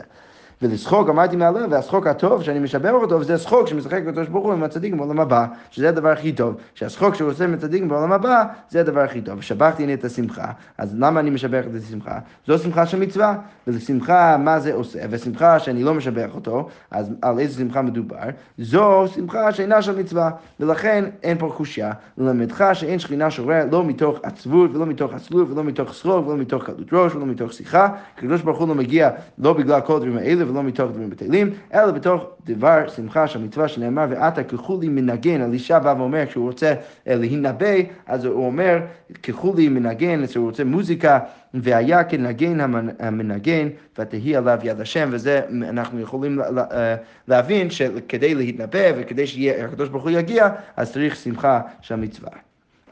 ולשחוק, 0.62 1.08
אמרתי 1.08 1.36
מהלב, 1.36 1.72
והשחוק 1.72 2.06
הטוב 2.06 2.42
שאני 2.42 2.58
משבח 2.58 2.90
אותו, 2.90 3.24
זה 3.24 3.38
שחוק 3.38 3.68
שמשחק 3.68 4.02
הקדוש 4.08 4.28
ברוך 4.28 4.44
הוא 4.44 4.52
עם 4.52 4.62
הצדיקים 4.62 4.98
בעולם 4.98 5.20
הבא, 5.20 5.46
שזה 5.70 5.88
הדבר 5.88 6.08
הכי 6.08 6.32
טוב. 6.32 6.54
שהשחוק 6.74 7.14
שהוא 7.14 7.30
עושה 7.30 7.44
עם 7.44 7.54
הצדיקים 7.54 7.88
בעולם 7.88 8.12
הבא, 8.12 8.44
זה 8.68 8.80
הדבר 8.80 9.00
הכי 9.00 9.20
טוב. 9.20 9.38
ושבחתי 9.38 9.84
אני 9.84 9.94
את 9.94 10.04
השמחה, 10.04 10.46
אז 10.78 10.94
למה 10.98 11.20
אני 11.20 11.30
משבח 11.30 11.64
את 11.70 11.82
השמחה? 11.86 12.18
זו 12.46 12.58
שמחה 12.58 12.86
של 12.86 13.00
מצווה, 13.00 13.34
ולשמחה 13.66 14.36
מה 14.36 14.60
זה 14.60 14.74
עושה, 14.74 14.98
ושמחה 15.10 15.58
שאני 15.58 15.82
לא 15.82 15.94
משבח 15.94 16.34
אותו, 16.34 16.68
אז 16.90 17.12
על 17.22 17.38
איזה 17.38 17.58
שמחה 17.58 17.82
מדובר? 17.82 18.16
זו 18.58 19.04
שמחה 19.14 19.52
שאינה 19.52 19.82
של 19.82 19.98
מצווה, 19.98 20.30
ולכן 20.60 21.04
אין 21.22 21.38
פה 21.38 21.52
חושיה. 21.56 21.92
ללמדך 22.18 22.70
שאין 22.72 22.98
שכינה 22.98 23.30
שורה 23.30 23.64
לא 23.72 23.84
מתוך 23.84 24.18
עצבות, 24.22 24.70
ולא 24.74 24.86
מתוך 24.86 25.14
עצלות, 25.14 25.50
ולא 25.50 25.64
מתוך 25.64 25.94
שחוק, 25.94 26.26
ולא 26.26 26.36
מתוך 26.36 26.64
קלות 26.64 26.92
ראש, 26.92 27.14
ולא 27.14 27.26
מתוך 27.26 27.52
שיחה. 27.52 27.88
הקדוש 28.16 28.42
ברוך 28.42 28.58
הוא 28.58 28.68
לא 28.68 28.74
מגיע 28.74 29.10
לא 29.38 29.52
בגלל 29.52 29.80
כל 29.80 29.96
הדברים 29.96 30.16
האלה, 30.18 30.49
ולא 30.50 30.62
מתוך 30.62 30.90
דברים 30.90 31.10
בטלים, 31.10 31.50
אלא 31.74 31.90
בתוך 31.90 32.24
דבר 32.46 32.88
שמחה 32.88 33.26
של 33.26 33.42
מצווה 33.42 33.68
שנאמר, 33.68 34.06
ועתה 34.10 34.44
ככולי 34.44 34.88
מנגן, 34.88 35.42
אלישע 35.42 35.78
בא 35.78 35.94
ואומר, 35.98 36.26
כשהוא 36.26 36.46
רוצה 36.46 36.74
אה, 37.08 37.14
להינבא, 37.14 37.74
אז 38.06 38.24
הוא 38.24 38.46
אומר, 38.46 38.78
ככולי 39.22 39.68
מנגן, 39.68 40.26
כשהוא 40.26 40.46
רוצה 40.46 40.64
מוזיקה, 40.64 41.18
והיה 41.54 42.04
כנגן 42.04 42.60
המנגן, 42.98 43.68
ותהי 43.98 44.36
עליו 44.36 44.58
יד 44.62 44.80
השם, 44.80 45.08
וזה 45.12 45.40
אנחנו 45.68 46.00
יכולים 46.00 46.40
אה, 46.40 46.96
להבין 47.28 47.70
שכדי 47.70 48.34
להתנבא 48.34 48.90
וכדי 48.96 49.26
שהקדוש 49.26 49.88
ברוך 49.88 50.02
הוא 50.02 50.10
יגיע, 50.10 50.48
אז 50.76 50.92
צריך 50.92 51.16
שמחה 51.16 51.60
של 51.80 51.96
מצווה. 51.96 52.30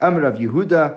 אמר 0.05 0.27
רב 0.27 0.41
יהודה, 0.41 0.89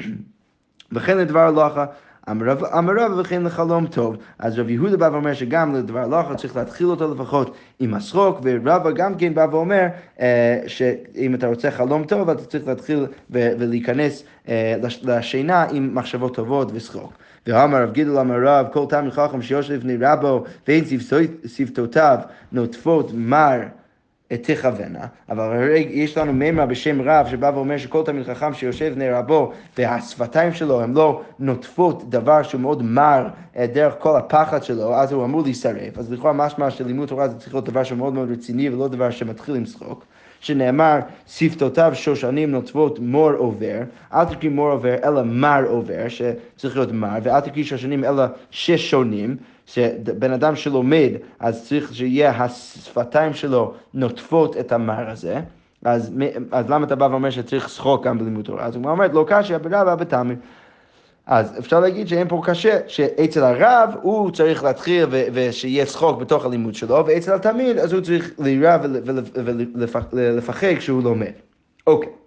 וכן 0.92 1.18
לדבר 1.18 1.40
הלכה, 1.40 1.86
אמר 2.30 2.94
רב 2.96 3.12
וכן 3.18 3.42
לחלום 3.42 3.86
טוב. 3.86 4.16
אז 4.38 4.58
רב 4.58 4.68
יהודה 4.68 4.96
בא 4.96 5.08
ואומר 5.12 5.34
שגם 5.34 5.74
לדבר 5.74 5.98
הלכה 5.98 6.34
צריך 6.34 6.56
להתחיל 6.56 6.86
אותו 6.86 7.14
לפחות 7.14 7.54
עם 7.78 7.94
השחוק, 7.94 8.40
ורבא 8.42 8.90
גם 8.90 9.14
כן 9.14 9.34
בא 9.34 9.46
ואומר 9.50 9.86
אה, 10.20 10.60
שאם 10.66 11.34
אתה 11.34 11.46
רוצה 11.46 11.70
חלום 11.70 12.04
טוב, 12.04 12.30
אתה 12.30 12.44
צריך 12.44 12.66
להתחיל 12.66 13.06
ולהיכנס 13.30 14.24
אה, 14.48 14.76
לשינה 15.02 15.66
עם 15.72 15.94
מחשבות 15.94 16.34
טובות 16.34 16.70
ושחוק. 16.74 17.12
ואמר 17.46 17.82
רב 17.82 17.92
גידל 17.92 18.18
אמר 18.18 18.36
רב, 18.42 18.66
כל 18.72 18.84
תלמיד 18.88 19.12
חכם 19.12 19.42
שיושב 19.42 19.74
לפני 19.74 19.96
רבו 20.00 20.44
ואין 20.68 20.84
שפתותיו 21.46 22.18
נוטפות 22.52 23.10
מר 23.14 23.60
תכוונה, 24.36 25.06
אבל 25.28 25.44
הרי 25.44 25.88
יש 25.90 26.18
לנו 26.18 26.32
מימרה 26.32 26.66
בשם 26.66 27.02
רב 27.02 27.26
שבא 27.30 27.50
ואומר 27.54 27.78
שכל 27.78 28.02
תלמיד 28.04 28.26
חכם 28.26 28.54
שיושב 28.54 28.92
בני 28.94 29.10
רבו 29.10 29.52
והשפתיים 29.78 30.52
שלו 30.52 30.80
הן 30.82 30.94
לא 30.94 31.22
נוטפות 31.38 32.10
דבר 32.10 32.42
שהוא 32.42 32.60
מאוד 32.60 32.82
מר 32.82 33.28
אה, 33.56 33.66
דרך 33.66 33.94
כל 33.98 34.16
הפחד 34.16 34.62
שלו, 34.62 34.94
אז 34.94 35.12
הוא 35.12 35.24
אמור 35.24 35.42
להישרף. 35.42 35.98
אז 35.98 36.12
לכאורה 36.12 36.32
משמע 36.32 36.70
של 36.70 36.86
לימוד 36.86 37.08
תורה 37.08 37.28
זה 37.28 37.38
צריך 37.38 37.54
להיות 37.54 37.64
דבר 37.64 37.82
שהוא 37.82 37.98
מאוד 37.98 38.14
מאוד 38.14 38.30
רציני 38.30 38.70
ולא 38.70 38.88
דבר 38.88 39.10
שמתחיל 39.10 39.54
עם 39.54 39.64
צחוק. 39.64 40.04
שנאמר, 40.40 40.98
שפתותיו 41.26 41.92
שושנים 41.94 42.50
נוטפות 42.50 42.98
מור 42.98 43.30
עובר, 43.32 43.78
אל 44.14 44.24
תקריא 44.24 44.50
מור 44.50 44.70
עובר 44.70 44.94
אלא 45.04 45.22
מר 45.22 45.62
עובר, 45.66 46.08
שצריך 46.08 46.76
להיות 46.76 46.92
מר, 46.92 47.18
ואל 47.22 47.40
תקריא 47.40 47.64
שושנים 47.64 48.04
אלא 48.04 48.24
שש 48.50 48.90
שונים, 48.90 49.36
שבן 49.66 50.32
אדם 50.32 50.56
שלומד, 50.56 51.10
אז 51.40 51.68
צריך 51.68 51.94
שיהיה 51.94 52.30
השפתיים 52.30 53.34
שלו 53.34 53.74
נוטפות 53.94 54.56
את 54.56 54.72
המר 54.72 55.10
הזה. 55.10 55.40
אז, 55.84 56.12
אז 56.52 56.70
למה 56.70 56.86
אתה 56.86 56.96
בא 56.96 57.04
ואומר 57.04 57.30
שצריך 57.30 57.68
שחוק 57.68 58.06
גם 58.06 58.18
בלימוד 58.18 58.44
תורה? 58.44 58.64
אז 58.64 58.76
הוא 58.76 58.84
אומר, 58.90 59.06
לא 59.12 59.24
קשה 59.28 59.58
ברבא 59.58 59.94
בתמי. 59.94 60.34
אז 61.30 61.58
אפשר 61.58 61.80
להגיד 61.80 62.08
שאין 62.08 62.28
פה 62.28 62.42
קשה, 62.44 62.78
שאצל 62.86 63.44
הרב 63.44 63.94
הוא 64.02 64.30
צריך 64.30 64.64
להתחיל 64.64 65.06
ושיהיה 65.10 65.86
שחוק 65.86 66.20
בתוך 66.20 66.44
הלימוד 66.44 66.74
שלו, 66.74 67.06
ואצל 67.06 67.32
התלמיד 67.32 67.78
אז 67.78 67.92
הוא 67.92 68.00
צריך 68.00 68.30
להירא 68.38 68.78
ולפחד 70.12 70.74
כשהוא 70.78 71.02
לומד. 71.02 71.32
אוקיי. 71.86 72.19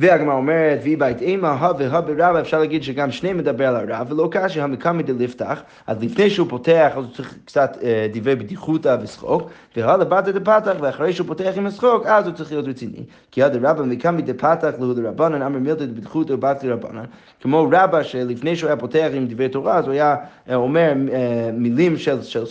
והגמרא 0.00 0.34
אומרת, 0.34 0.78
והיא 0.82 0.98
בית 0.98 1.20
אימה, 1.20 1.50
ה 1.50 1.72
והא 1.78 2.00
ברבא, 2.00 2.40
אפשר 2.40 2.58
להגיד 2.58 2.82
שגם 2.82 3.10
שניהם 3.10 3.38
מדבר 3.38 3.66
על 3.66 3.76
הרב, 3.76 4.12
ולא 4.12 4.28
קשה 4.30 4.64
המקמי 4.64 5.02
דלפתח, 5.02 5.62
אז 5.86 6.02
לפני 6.02 6.30
שהוא 6.30 6.48
פותח, 6.50 6.92
אז 6.96 7.04
הוא 7.04 7.12
צריך 7.14 7.34
קצת 7.44 7.78
אה, 7.82 8.06
דברי 8.12 8.36
בדיחותא 8.36 8.96
ושחוק, 9.02 9.50
והא 9.76 9.96
לבתא 9.96 10.30
דפתח, 10.30 10.76
ואחרי 10.80 11.12
שהוא 11.12 11.26
פותח 11.26 11.52
עם 11.56 11.66
השחוק, 11.66 12.06
אז 12.06 12.26
הוא 12.26 12.34
צריך 12.34 12.52
להיות 12.52 12.68
רציני. 12.68 13.04
כי 13.30 13.42
עד 13.42 13.64
הרבא 13.64 13.82
מקמי 13.82 14.22
דפתח 14.22 14.70
לו 14.78 14.94
לרבנן, 14.94 15.42
אמר 15.42 15.58
מילתא 15.58 15.84
דבדיחותא 15.84 16.32
ובתא 16.32 16.66
לרבנן. 16.66 17.04
כמו 17.40 17.68
רבא 17.72 18.02
שלפני 18.02 18.56
שהוא 18.56 18.68
היה 18.68 18.76
פותח 18.76 19.08
עם 19.12 19.26
דברי 19.26 19.48
תורה, 19.48 19.76
אז 19.76 19.84
הוא 19.84 19.92
היה 19.92 20.16
אה, 20.50 20.54
אומר 20.54 20.92
אה, 21.12 21.50
מילים 21.52 21.96
של, 21.96 22.22
של. 22.22 22.46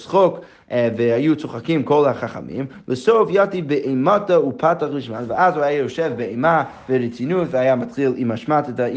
אה, 0.72 0.90
והיו 0.98 1.36
צוחקים 1.36 1.84
כל 1.84 2.06
החכמים, 2.06 2.66
בסוף 2.88 3.30
יתי 3.34 3.62
באימתא 3.62 4.34
ופתח 4.34 4.88
לשמן, 4.92 5.24
ואז 5.28 5.56
הוא 5.56 5.64
היה 5.64 5.78
יושב 5.78 6.14
באימה 6.18 6.64
ורצינות 6.90 7.48
והיה 7.52 7.76
מתחיל 7.76 8.14
עם 8.18 8.32
השמטתא 8.32 8.90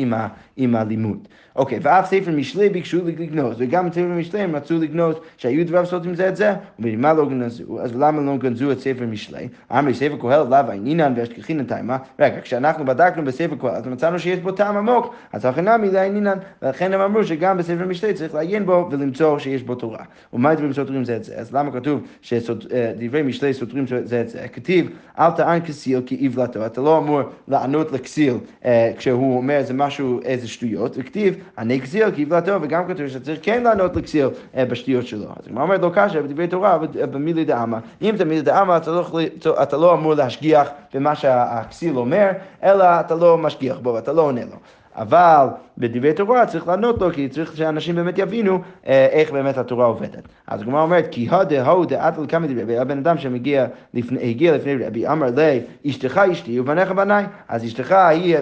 עם 0.57 0.77
הלימוד. 0.77 1.29
אוקיי, 1.57 1.79
ואף 1.83 2.07
ספר 2.07 2.31
משלי 2.31 2.69
ביקשו 2.69 2.99
לגנוז, 3.05 3.57
וגם 3.59 3.93
ספר 3.93 4.05
משלי 4.05 4.41
הם 4.41 4.57
רצו 4.57 4.79
לגנוז, 4.79 5.17
שהיו 5.37 5.67
דבר 5.67 5.85
סותרים 5.85 6.15
זה 6.15 6.29
את 6.29 6.37
זה, 6.37 6.53
ובמה 6.79 7.13
לא 7.13 7.29
גנזו, 7.29 7.81
אז 7.81 7.97
למה 7.97 8.23
לא 8.23 8.37
גנזו 8.37 8.73
את 8.73 8.81
ספר 8.81 9.07
משלי? 9.07 9.49
אמרי 9.71 9.95
ספר 9.95 10.17
קהלת 10.21 10.49
לאו 10.51 10.71
עינינן 10.71 11.13
והשכחינן 11.17 11.65
טעמה, 11.65 11.97
רגע, 12.19 12.41
כשאנחנו 12.41 12.85
בדקנו 12.85 13.25
בספר 13.25 13.57
קהלת, 13.61 13.87
מצאנו 13.87 14.19
שיש 14.19 14.39
בו 14.39 14.53
טעם 14.53 14.77
עמוק, 14.77 15.15
אז 15.33 15.45
הכי 15.45 15.63
נמי 15.63 15.91
לעינינן, 15.91 16.39
ולכן 16.63 16.93
הם 16.93 17.01
אמרו 17.01 17.25
שגם 17.25 17.59
בספר 17.59 17.87
משלי 17.87 18.15
צריך 18.15 18.35
לעיין 18.35 18.67
בו 18.67 18.89
ולמצוא 18.91 19.39
שיש 19.39 19.63
בו 19.63 19.75
תורה. 19.75 20.05
ומה 20.33 20.55
דברים 20.55 20.73
סותרים 20.73 21.05
זה 21.05 21.17
את 21.17 21.25
זה? 21.25 21.35
אז 21.37 21.55
למה 21.55 21.73
כתוב 21.73 22.01
שדברי 22.23 23.23
משלי 23.23 23.55
סותרים 23.55 23.87
זה 24.05 24.21
את 24.21 24.29
זה? 24.29 24.49
כתיב, 24.53 24.91
אל 25.19 25.31
תען 25.31 25.61
כסיל 25.61 26.01
כי 26.07 26.27
עוולתו, 26.27 26.67
אתה 26.67 26.81
לא 26.81 26.99
אמור 26.99 27.21
לענות 27.49 27.93
לכסיל 27.93 28.35
אה, 28.65 28.93
כשהוא 28.97 29.37
אומר 29.37 29.55
איזה 29.55 29.75
משהו, 29.75 30.21
איזה 30.25 30.49
שטויות, 30.49 30.97
וכתיב, 30.99 31.44
כי 32.15 32.23
עוולתו, 32.23 32.63
וגם 32.63 32.89
כתוב 32.89 33.09
שצריך 33.09 33.39
כן 33.43 33.63
לענות 33.63 33.97
לכסיל 33.97 34.29
אה, 34.57 34.65
בשטויות 34.65 35.07
שלו. 35.07 35.25
אז 35.25 35.49
הוא 35.51 35.61
אומר 35.61 35.77
לו 35.77 35.91
קשה 35.95 36.23
בדברי 36.23 36.49
תורה 36.49 36.79
במילי 37.11 37.45
דאמא, 37.45 37.79
אם 38.03 38.15
אתה 38.15 38.25
מילי 38.25 38.43
דאמא 38.43 38.79
אתה 39.63 39.77
לא 39.77 39.95
אמור 39.95 40.15
להשגיח 40.15 40.69
במה 40.95 41.15
שהכסיל 41.15 41.97
אומר, 41.97 42.31
אלא 42.63 42.85
אתה 42.85 43.15
לא 43.15 43.39
משגיח 43.39 43.79
בו, 43.79 43.99
אתה 43.99 44.13
לא 44.13 44.23
עונה 44.23 44.45
לו. 44.45 44.57
אבל 44.97 45.47
בדברי 45.79 46.13
תורה 46.13 46.47
צריך 46.47 46.69
לענות 46.69 47.01
לו, 47.01 47.13
כי 47.13 47.29
צריך 47.29 47.57
שאנשים 47.57 47.95
באמת 47.95 48.19
יבינו 48.19 48.59
אה, 48.87 49.07
איך 49.11 49.31
באמת 49.31 49.59
התורה 49.59 49.87
עובדת. 49.87 50.23
אז 50.47 50.63
הגמרא 50.63 50.83
אומרת, 50.83 51.09
כי 51.11 51.29
הדה 51.31 51.71
הו 51.71 51.85
דעת 51.85 52.19
על 52.19 52.27
כמה 52.29 52.47
דברי, 52.47 52.79
הבן 52.79 52.99
אדם 52.99 53.19
שמגיע 53.19 53.67
לפני, 53.95 54.35
לפני 54.35 54.87
רבי, 54.87 55.09
אמר 55.09 55.31
לי, 55.37 55.61
אשתך 55.87 56.21
אשתי 56.33 56.61
ובניך 56.61 56.91
בניי, 56.91 57.25
אז 57.49 57.65
אשתך 57.65 57.93
היא 57.93 58.37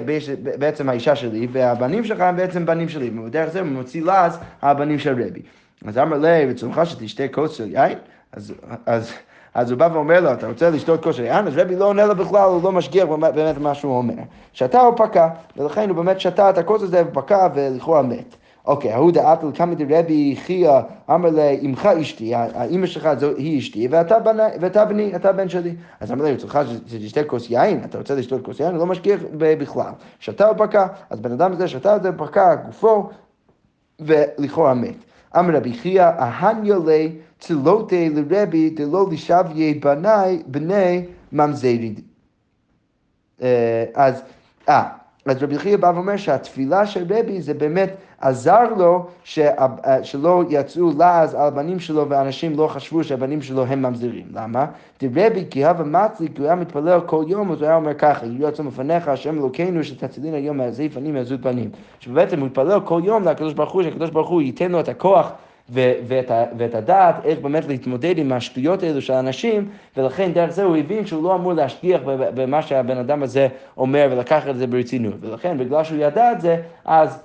בעצם 0.59 0.89
האישה 0.89 1.17
שלי, 1.17 1.49
והבנים 1.53 2.05
שלך 2.05 2.21
הם 2.21 2.37
בעצם 2.37 2.67
בנים 2.67 2.89
שלי, 2.89 3.11
ובדרך 3.19 3.51
זה 3.51 3.61
הוא 3.61 3.69
מוציא 3.69 4.05
לעז 4.05 4.39
הבנים 4.63 4.99
של 4.99 5.23
רבי. 5.23 5.43
אז 5.87 5.99
אמר 5.99 6.19
לי, 6.19 6.47
רצונך 6.47 6.81
שתשתה 6.85 7.29
כוס 7.29 7.57
של 7.57 7.71
יין? 7.71 7.99
אז... 8.33 8.55
אז 8.87 9.13
אז 9.55 9.71
הוא 9.71 9.79
בא 9.79 9.89
ואומר 9.93 10.21
לו, 10.21 10.33
אתה 10.33 10.49
רוצה 10.49 10.71
לשתות 10.71 11.03
כושר 11.03 11.23
יין? 11.23 11.47
אז 11.47 11.57
רבי 11.57 11.77
לא 11.77 11.85
עונה 11.85 12.07
לו 12.07 12.17
בכלל, 12.17 12.49
הוא 12.49 12.63
לא 12.63 12.73
משגיח 12.73 13.09
באמת 13.09 13.59
מה 13.59 13.75
שהוא 13.75 13.97
אומר. 13.97 14.15
שתה 14.53 14.81
או 14.81 14.97
פקע, 14.97 15.29
ולכן 15.57 15.89
הוא 15.89 15.97
באמת 15.97 16.21
שתה 16.21 16.51
את 16.51 16.59
הכוס 16.59 16.83
הזה 16.83 17.03
ופקע 17.09 17.49
ולכאורה 17.55 18.03
מת. 18.03 18.37
אוקיי, 18.67 18.93
ההוא 18.93 19.13
דעת 19.13 19.45
לקמא 19.45 19.75
דרבי 19.75 20.37
חייא 20.45 20.81
אמר 21.11 21.31
לאמך 21.31 21.87
אשתי, 21.87 22.35
האמא 22.35 22.87
שלך 22.87 23.09
היא 23.37 23.59
אשתי, 23.59 23.89
ואתה 23.91 24.85
בני, 24.85 25.17
אתה 25.17 25.33
בן 25.33 25.49
שלי. 25.49 25.75
אז 26.01 26.13
אמר 26.13 26.25
לה, 26.25 26.37
צריכה 26.37 26.63
שתשתה 26.67 27.25
כוס 27.25 27.51
יין? 27.51 27.81
אתה 27.85 27.99
רוצה 27.99 28.15
לשתות 28.15 28.45
כוס 28.45 28.61
יין? 28.61 28.71
הוא 28.71 28.79
לא 28.79 28.87
משגיח 28.87 29.21
בכלל. 29.39 29.93
שתה 30.19 30.49
או 30.49 30.57
פקע, 30.57 30.87
אז 31.11 31.21
בן 31.21 31.33
אדם 31.33 31.53
הזה 31.53 31.69
שתה 31.69 31.97
את 31.97 32.03
זה, 32.03 32.13
פקע 32.13 32.55
גופו, 32.55 33.09
ולכאורה 34.01 34.75
מת. 34.75 35.12
אמר 35.39 35.57
רבי 35.57 35.73
חייא, 35.73 36.05
אהניה 36.05 36.77
לי 36.87 37.13
צלותי 37.39 38.09
לרבי 38.11 38.71
דלא 38.71 39.07
לשביה 39.13 39.75
בני, 39.81 40.43
בני 40.47 41.05
ממזרי. 41.33 41.95
אה, 43.43 43.85
אז, 43.95 44.23
אה, 44.69 44.89
אז 45.27 45.43
רבי 45.43 45.59
חייא 45.59 45.77
בא 45.77 45.93
ואומר 45.95 46.17
שהתפילה 46.17 46.87
של 46.87 47.05
רבי 47.15 47.43
זה 47.43 47.55
באמת 47.55 47.97
עזר 48.21 48.75
לו 48.77 49.07
אה, 49.39 50.05
שלא 50.05 50.45
יצאו 50.49 50.91
לעז 50.99 51.35
על 51.35 51.47
הבנים 51.47 51.81
שלו 51.81 52.09
ואנשים 52.09 52.57
לא 52.57 52.69
חשבו 52.69 53.05
שהבנים 53.05 53.43
שלו 53.43 53.65
הם 53.65 53.83
ממזרים. 53.83 54.27
למה? 54.35 54.67
דרבי 55.03 55.45
כי 55.51 55.65
הווה 55.65 55.85
מצלי 55.85 56.29
כי 56.35 56.41
הוא 56.41 56.47
היה 56.47 56.55
מתפלל 56.55 57.01
כל 57.07 57.25
יום 57.29 57.53
אז 57.53 57.59
הוא 57.59 57.67
היה 57.67 57.77
אומר 57.77 57.95
ככה 57.95 58.27
יהיו 58.27 58.49
עצום 58.49 58.67
לפניך 58.67 59.09
השם 59.09 59.39
אלוקינו 59.39 59.85
שתצילין 59.85 60.35
היום 60.35 60.57
מהזיף 60.57 60.95
פנים 60.95 61.15
מעזות 61.15 61.43
פנים. 61.43 61.71
שבעצם 62.01 62.41
הוא 62.41 62.47
מתפלל 62.47 62.81
כל 62.81 63.01
יום 63.05 63.25
לקדוש 63.29 63.53
ברוך 63.53 63.73
הוא 63.73 63.83
שהקדוש 63.83 64.11
ברוך 64.11 64.29
הוא 64.29 64.43
ייתן 64.43 64.73
לו 64.73 64.81
את 64.81 64.89
הכוח 64.89 65.33
ואת, 65.73 66.31
ואת 66.59 66.75
הדעת 66.75 67.15
איך 67.25 67.39
באמת 67.39 67.65
להתמודד 67.69 68.19
עם 68.19 68.33
השטויות 68.33 68.83
האלו 68.83 69.03
של 69.03 69.13
האנשים, 69.13 69.69
ולכן 69.97 70.33
דרך 70.33 70.51
זה 70.51 70.63
הוא 70.63 70.77
הבין 70.77 71.07
שהוא 71.07 71.23
לא 71.23 71.35
אמור 71.35 71.53
להשגיח 71.53 72.01
במה 72.07 72.63
שהבן 72.63 72.97
אדם 72.97 73.23
הזה 73.23 73.49
אומר 73.77 74.09
ולקח 74.13 74.49
את 74.49 74.57
זה 74.57 74.67
ברצינות. 74.67 75.15
ולכן 75.21 75.59
בגלל 75.59 75.85
שהוא 75.85 75.99
ידע 75.99 76.33
את 76.33 76.41
זה, 76.41 76.63
אז 76.85 77.23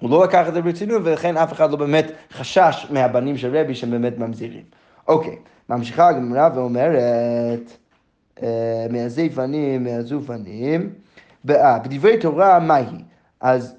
הוא 0.00 0.10
לא 0.10 0.24
לקח 0.24 0.48
את 0.48 0.54
זה 0.54 0.62
ברצינות, 0.62 1.02
ולכן 1.04 1.36
אף 1.36 1.52
אחד 1.52 1.70
לא 1.70 1.76
באמת 1.76 2.12
חשש 2.32 2.86
מהבנים 2.90 3.36
של 3.36 3.56
רבי 3.56 3.74
שהם 3.74 3.90
באמת 3.90 4.18
ממזירים. 4.18 4.64
אוקיי, 5.08 5.36
ממשיכה 5.68 6.08
הגמרא 6.08 6.48
ואומרת, 6.54 7.76
אה, 8.42 8.86
מהזיפנים, 8.90 9.84
מהזופנים, 9.84 10.90
אה, 11.50 11.78
בדברי 11.78 12.18
תורה 12.18 12.58
מהי? 12.58 12.86
אז 13.40 13.76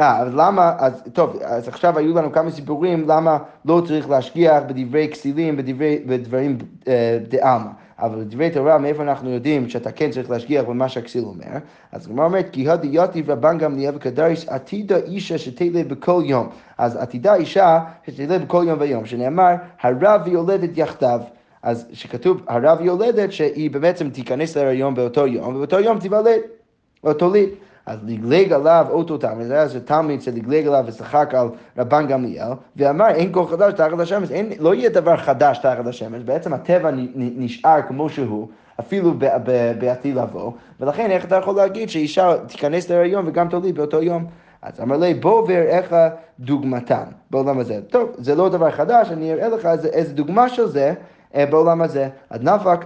אה, 0.00 0.18
אז 0.18 0.34
למה, 0.34 0.72
אז 0.78 1.02
טוב, 1.12 1.36
אז 1.44 1.68
עכשיו 1.68 1.98
היו 1.98 2.14
לנו 2.14 2.32
כמה 2.32 2.50
סיפורים 2.50 3.08
למה 3.08 3.38
לא 3.64 3.82
צריך 3.86 4.10
להשגיח 4.10 4.62
בדברי 4.66 5.08
כסילים, 5.12 5.56
בדברי, 5.56 5.98
בדברים 6.06 6.58
אה, 6.88 7.18
דעלמא. 7.28 7.70
אבל 7.98 8.24
בדברי 8.24 8.50
תורה, 8.50 8.78
מאיפה 8.78 9.02
אנחנו 9.02 9.30
יודעים 9.30 9.68
שאתה 9.68 9.92
כן 9.92 10.10
צריך 10.10 10.30
להשגיח 10.30 10.64
במה 10.64 10.88
שהכסיל 10.88 11.24
אומר? 11.24 11.58
אז 11.92 12.06
הגמרא 12.06 12.24
אומרת, 12.24 12.48
כי 12.52 12.68
הדי 12.68 12.88
יתיב 12.92 13.30
רבן 13.30 13.58
גמליאל 13.58 13.96
וקדריס 13.96 14.48
עתידה 14.48 14.96
אישה 14.96 15.38
שתלה 15.38 15.84
בכל 15.88 16.22
יום. 16.24 16.48
אז 16.78 16.96
עתידה 16.96 17.34
אישה 17.34 17.80
שתלה 18.06 18.38
בכל 18.38 18.64
יום 18.68 18.80
ויום, 18.80 19.06
שנאמר, 19.06 19.54
הרב 19.82 20.28
יולדת 20.28 20.78
יחדיו. 20.78 21.20
אז 21.62 21.86
שכתוב 21.92 22.42
הרב 22.48 22.78
יולדת 22.80 23.32
שהיא 23.32 23.70
בעצם 23.70 24.10
תיכנס 24.10 24.56
להריון 24.56 24.94
באותו 24.94 25.26
יום, 25.26 25.54
ובאותו 25.54 25.80
יום 25.80 25.98
תיוולד, 25.98 26.40
או 27.04 27.14
תוליד. 27.14 27.48
אז 27.86 27.98
לגלג 28.04 28.52
עליו 28.52 28.86
אותו 28.90 29.18
תלמיד, 29.18 29.46
זה 29.46 29.54
היה 29.54 29.80
תלמיד 29.84 30.22
שלגלג 30.22 30.66
עליו 30.66 30.84
ושחק 30.86 31.34
על 31.34 31.48
רבן 31.78 32.06
גמליאל, 32.06 32.52
ואמר 32.76 33.08
אין 33.08 33.32
כל 33.32 33.46
חדש 33.46 33.72
תחת 33.72 33.98
השמש, 33.98 34.30
אין, 34.30 34.52
לא 34.58 34.74
יהיה 34.74 34.90
דבר 34.90 35.16
חדש 35.16 35.58
תחת 35.58 35.86
השמש, 35.86 36.22
בעצם 36.22 36.52
הטבע 36.52 36.90
נשאר 37.14 37.82
כמו 37.88 38.08
שהוא. 38.08 38.48
אפילו 38.80 39.14
בעתיד 39.78 40.16
לבוא, 40.16 40.52
ולכן 40.80 41.10
איך 41.10 41.24
אתה 41.24 41.36
יכול 41.36 41.56
להגיד 41.56 41.88
שאישה 41.88 42.34
תיכנס 42.46 42.90
להריון 42.90 43.28
וגם 43.28 43.48
תוליד 43.48 43.74
באותו 43.74 44.02
יום? 44.02 44.26
אז 44.62 44.80
אמר 44.80 44.96
לי, 44.96 45.14
בוא 45.14 45.42
ואראה 45.48 45.80
לך 45.80 45.96
דוגמתן 46.40 47.04
בעולם 47.30 47.58
הזה. 47.58 47.80
טוב, 47.90 48.10
זה 48.18 48.34
לא 48.34 48.48
דבר 48.48 48.70
חדש, 48.70 49.10
אני 49.10 49.32
אראה 49.32 49.48
לך 49.48 49.66
איזה, 49.66 49.88
איזה 49.88 50.14
דוגמה 50.14 50.48
של 50.48 50.66
זה, 50.66 50.94
בעולם 51.44 51.82
הזה. 51.82 52.08
אז 52.30 52.42
נפק 52.42 52.84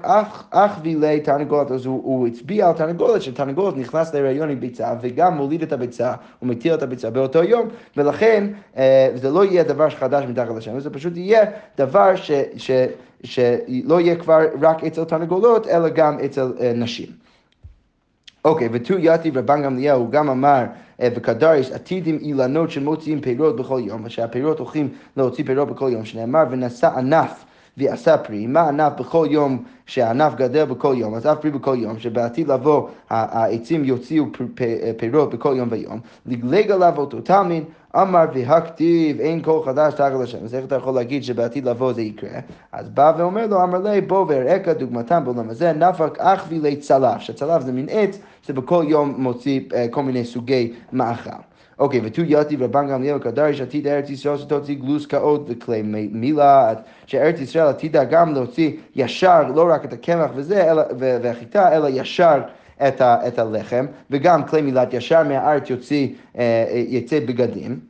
אך 0.51 0.79
וילי 0.83 1.21
תרנגולת, 1.21 1.71
אז 1.71 1.87
הוא, 1.87 2.01
הוא 2.05 2.27
הצביע 2.27 2.69
על 2.69 2.73
תרנגולת, 2.73 3.23
שתרנגולת 3.23 3.77
נכנס 3.77 4.15
להיריון 4.15 4.51
עם 4.51 4.61
ביצה 4.61 4.95
וגם 5.01 5.37
מוליד 5.37 5.63
את 5.63 5.73
הביצה, 5.73 6.15
הוא 6.39 6.49
מטיל 6.49 6.75
את 6.75 6.83
הביצה 6.83 7.11
באותו 7.11 7.43
יום, 7.43 7.69
ולכן 7.97 8.47
אה, 8.77 9.11
זה 9.15 9.31
לא 9.31 9.45
יהיה 9.45 9.63
דבר 9.63 9.91
חדש 9.91 10.25
מתחת 10.25 10.57
לשם, 10.57 10.81
זה 10.81 10.91
פשוט 10.91 11.17
יהיה 11.17 11.45
דבר 11.79 12.17
ש, 12.17 12.31
ש, 12.57 12.71
שלא 13.25 14.01
יהיה 14.01 14.17
כבר 14.17 14.39
רק 14.61 14.85
אצל 14.85 15.05
תרנגולות, 15.05 15.67
אלא 15.67 15.89
גם 15.89 16.19
אצל 16.25 16.53
אה, 16.61 16.73
נשים. 16.75 17.07
אוקיי, 18.45 18.69
ותו 18.73 18.95
יתי 18.99 19.31
רבן 19.31 19.63
גמליאל, 19.63 19.97
הוא 19.97 20.11
גם 20.11 20.31
אמר, 20.31 20.65
וקדריש 21.03 21.71
עתידים 21.73 22.19
אילנות 22.21 22.71
שמוציאים 22.71 23.21
פירות 23.21 23.57
בכל 23.57 23.81
יום, 23.85 24.03
ושהפירות 24.05 24.59
הולכים 24.59 24.89
להוציא 25.17 25.45
פירות 25.45 25.69
בכל 25.69 25.89
יום, 25.93 26.05
שנאמר, 26.05 26.45
ונשא 26.51 26.89
ענף 26.97 27.45
ועשה 27.77 28.19
פרי, 28.19 28.47
מה 28.47 28.69
ענף 28.69 28.93
בכל 28.99 29.27
יום 29.31 29.65
שהענף 29.87 30.35
גדל 30.35 30.65
בכל 30.65 30.95
יום, 30.97 31.15
עשה 31.15 31.35
פרי 31.35 31.51
בכל 31.51 31.77
יום, 31.79 31.99
שבעתיד 31.99 32.49
לבוא 32.49 32.89
העצים 33.11 33.85
יוציאו 33.85 34.25
פירות 34.97 35.35
בכל 35.35 35.55
יום 35.57 35.69
ויום, 35.73 36.01
לגלג 36.27 36.71
עליו 36.71 36.95
אותו 36.99 37.21
תלמיד, 37.21 37.65
אמר 37.97 38.25
והכתיב 38.35 39.21
אין 39.21 39.43
כל 39.43 39.61
חדש 39.65 39.95
תחת 39.95 40.13
השם. 40.23 40.39
אז 40.45 40.55
איך 40.55 40.65
אתה 40.65 40.75
יכול 40.75 40.95
להגיד 40.95 41.25
שבעתיד 41.25 41.69
לבוא 41.69 41.93
זה 41.93 42.03
יקרה? 42.03 42.41
אז 42.73 42.89
בא 42.89 43.13
ואומר 43.19 43.47
לו, 43.47 43.63
אמר 43.63 43.79
לי, 43.79 44.01
בוא 44.01 44.25
ואראך 44.29 44.69
דוגמתם 44.69 45.25
בעולם 45.25 45.51
הזה, 45.51 45.73
נפק 45.73 46.19
אך 46.19 46.45
וילי 46.49 46.77
צלף, 46.77 47.21
שצלף 47.21 47.63
זה 47.63 47.73
מין 47.73 47.87
עץ 47.91 48.19
שבכל 48.43 48.85
יום 48.89 49.15
מוציא 49.19 49.61
אה, 49.75 49.87
כל 49.91 50.03
מיני 50.03 50.25
סוגי 50.25 50.73
מאכל. 50.93 51.50
אוקיי, 51.81 52.01
ותו 52.05 52.23
יתי 52.27 52.57
רבן 52.57 52.89
גמליאל 52.89 53.19
קדריש 53.19 53.61
עתיד 53.61 53.87
ארץ 53.87 54.11
ישראל 54.11 54.39
שתוציא 54.39 54.75
גלוס 54.75 55.07
כאות 55.07 55.47
וכלי 55.49 55.83
מילה, 56.13 56.73
שארץ 57.07 57.41
ישראל 57.41 57.67
עתידה 57.67 58.05
גם 58.05 58.35
להוציא 58.35 58.73
ישר, 58.97 59.43
לא 59.55 59.69
רק 59.71 59.85
את 59.85 59.93
הקמח 59.93 60.31
וזה, 60.35 60.71
אלא, 60.71 60.83
והחיטה, 60.99 61.77
אלא 61.77 61.89
ישר 61.91 62.41
את, 62.89 63.01
ה, 63.01 63.29
את 63.29 63.39
הלחם, 63.39 63.87
וגם 64.11 64.45
כלי 64.45 64.63
מילת 64.63 64.95
ישר 64.95 65.23
מהארץ 65.23 65.71
יוצא, 65.71 66.05
יצא 66.75 67.21
בגדים, 67.21 67.81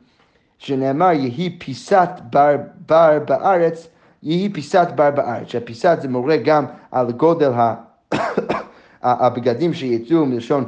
שנאמר 0.57 1.11
יהי 1.11 1.57
פיסת 1.59 2.09
בר, 2.29 2.55
בר 2.87 3.19
בארץ, 3.27 3.87
יהי 4.23 4.49
פיסת 4.49 4.87
בר 4.95 5.11
בארץ, 5.11 5.47
שהפיסת 5.47 5.97
זה 6.01 6.07
מורה 6.07 6.37
גם 6.37 6.65
על 6.91 7.11
גודל 7.11 7.51
ה... 7.53 7.90
הבגדים 9.03 9.73
שיצאו 9.73 10.25
מלשון 10.25 10.65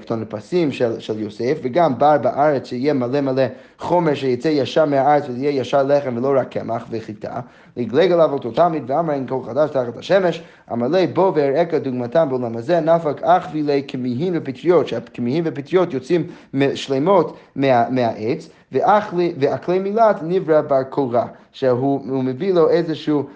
כתון 0.00 0.20
לפסים 0.20 0.72
של, 0.72 1.00
של 1.00 1.20
יוסף, 1.20 1.58
וגם 1.62 1.98
בר 1.98 2.18
בארץ 2.18 2.66
שיהיה 2.66 2.94
מלא 2.94 3.20
מלא 3.20 3.42
חומר 3.78 4.14
שיצא 4.14 4.48
ישר 4.48 4.84
מהארץ 4.84 5.24
ויהיה 5.28 5.60
ישר 5.60 5.82
לחם 5.82 6.16
ולא 6.16 6.40
רק 6.40 6.48
קמח 6.48 6.86
וחיטה. 6.90 7.40
לגלג 7.76 8.12
עליו 8.12 8.32
אותו 8.32 8.50
תמיד 8.50 8.82
ואמר 8.86 9.12
אין 9.12 9.26
כל 9.26 9.38
חדש 9.46 9.70
תחת 9.70 9.96
השמש, 9.96 10.42
המלא 10.68 11.06
בו 11.06 11.32
ואראך 11.34 11.74
דוגמתם 11.74 12.28
בעולם 12.28 12.56
הזה, 12.56 12.80
נפק 12.80 13.22
אך 13.22 13.48
וילי 13.52 13.82
כמיהין 13.88 14.34
ופטריות, 14.36 14.88
שהכמיהין 14.88 15.44
ופטריות 15.46 15.94
יוצאים 15.94 16.26
שלמות 16.74 17.36
מה, 17.56 17.90
מהעץ, 17.90 18.48
והכלי 18.72 19.78
מילת 19.78 20.16
נברא 20.22 20.60
בר 20.60 20.82
קורה, 20.82 21.26
שהוא 21.52 22.24
מביא 22.24 22.54
לו 22.54 22.70
איזשהו, 22.70 23.26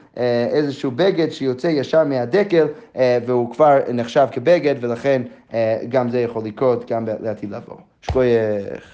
איזשהו 0.50 0.90
בגד 0.90 1.30
שיוצא 1.30 1.66
ישר 1.66 2.04
מהדקל 2.04 2.66
והוא 2.96 3.54
כבר 3.54 3.78
נחשב 3.92 4.26
כבגד 4.32 4.74
ולכן 4.80 5.22
גם 5.88 6.10
זה 6.10 6.20
יכול 6.20 6.44
לקרות 6.44 6.90
גם 6.90 7.06
לעתיד 7.20 7.50
לבוא. 7.50 7.76
שכוייך. 8.02 8.88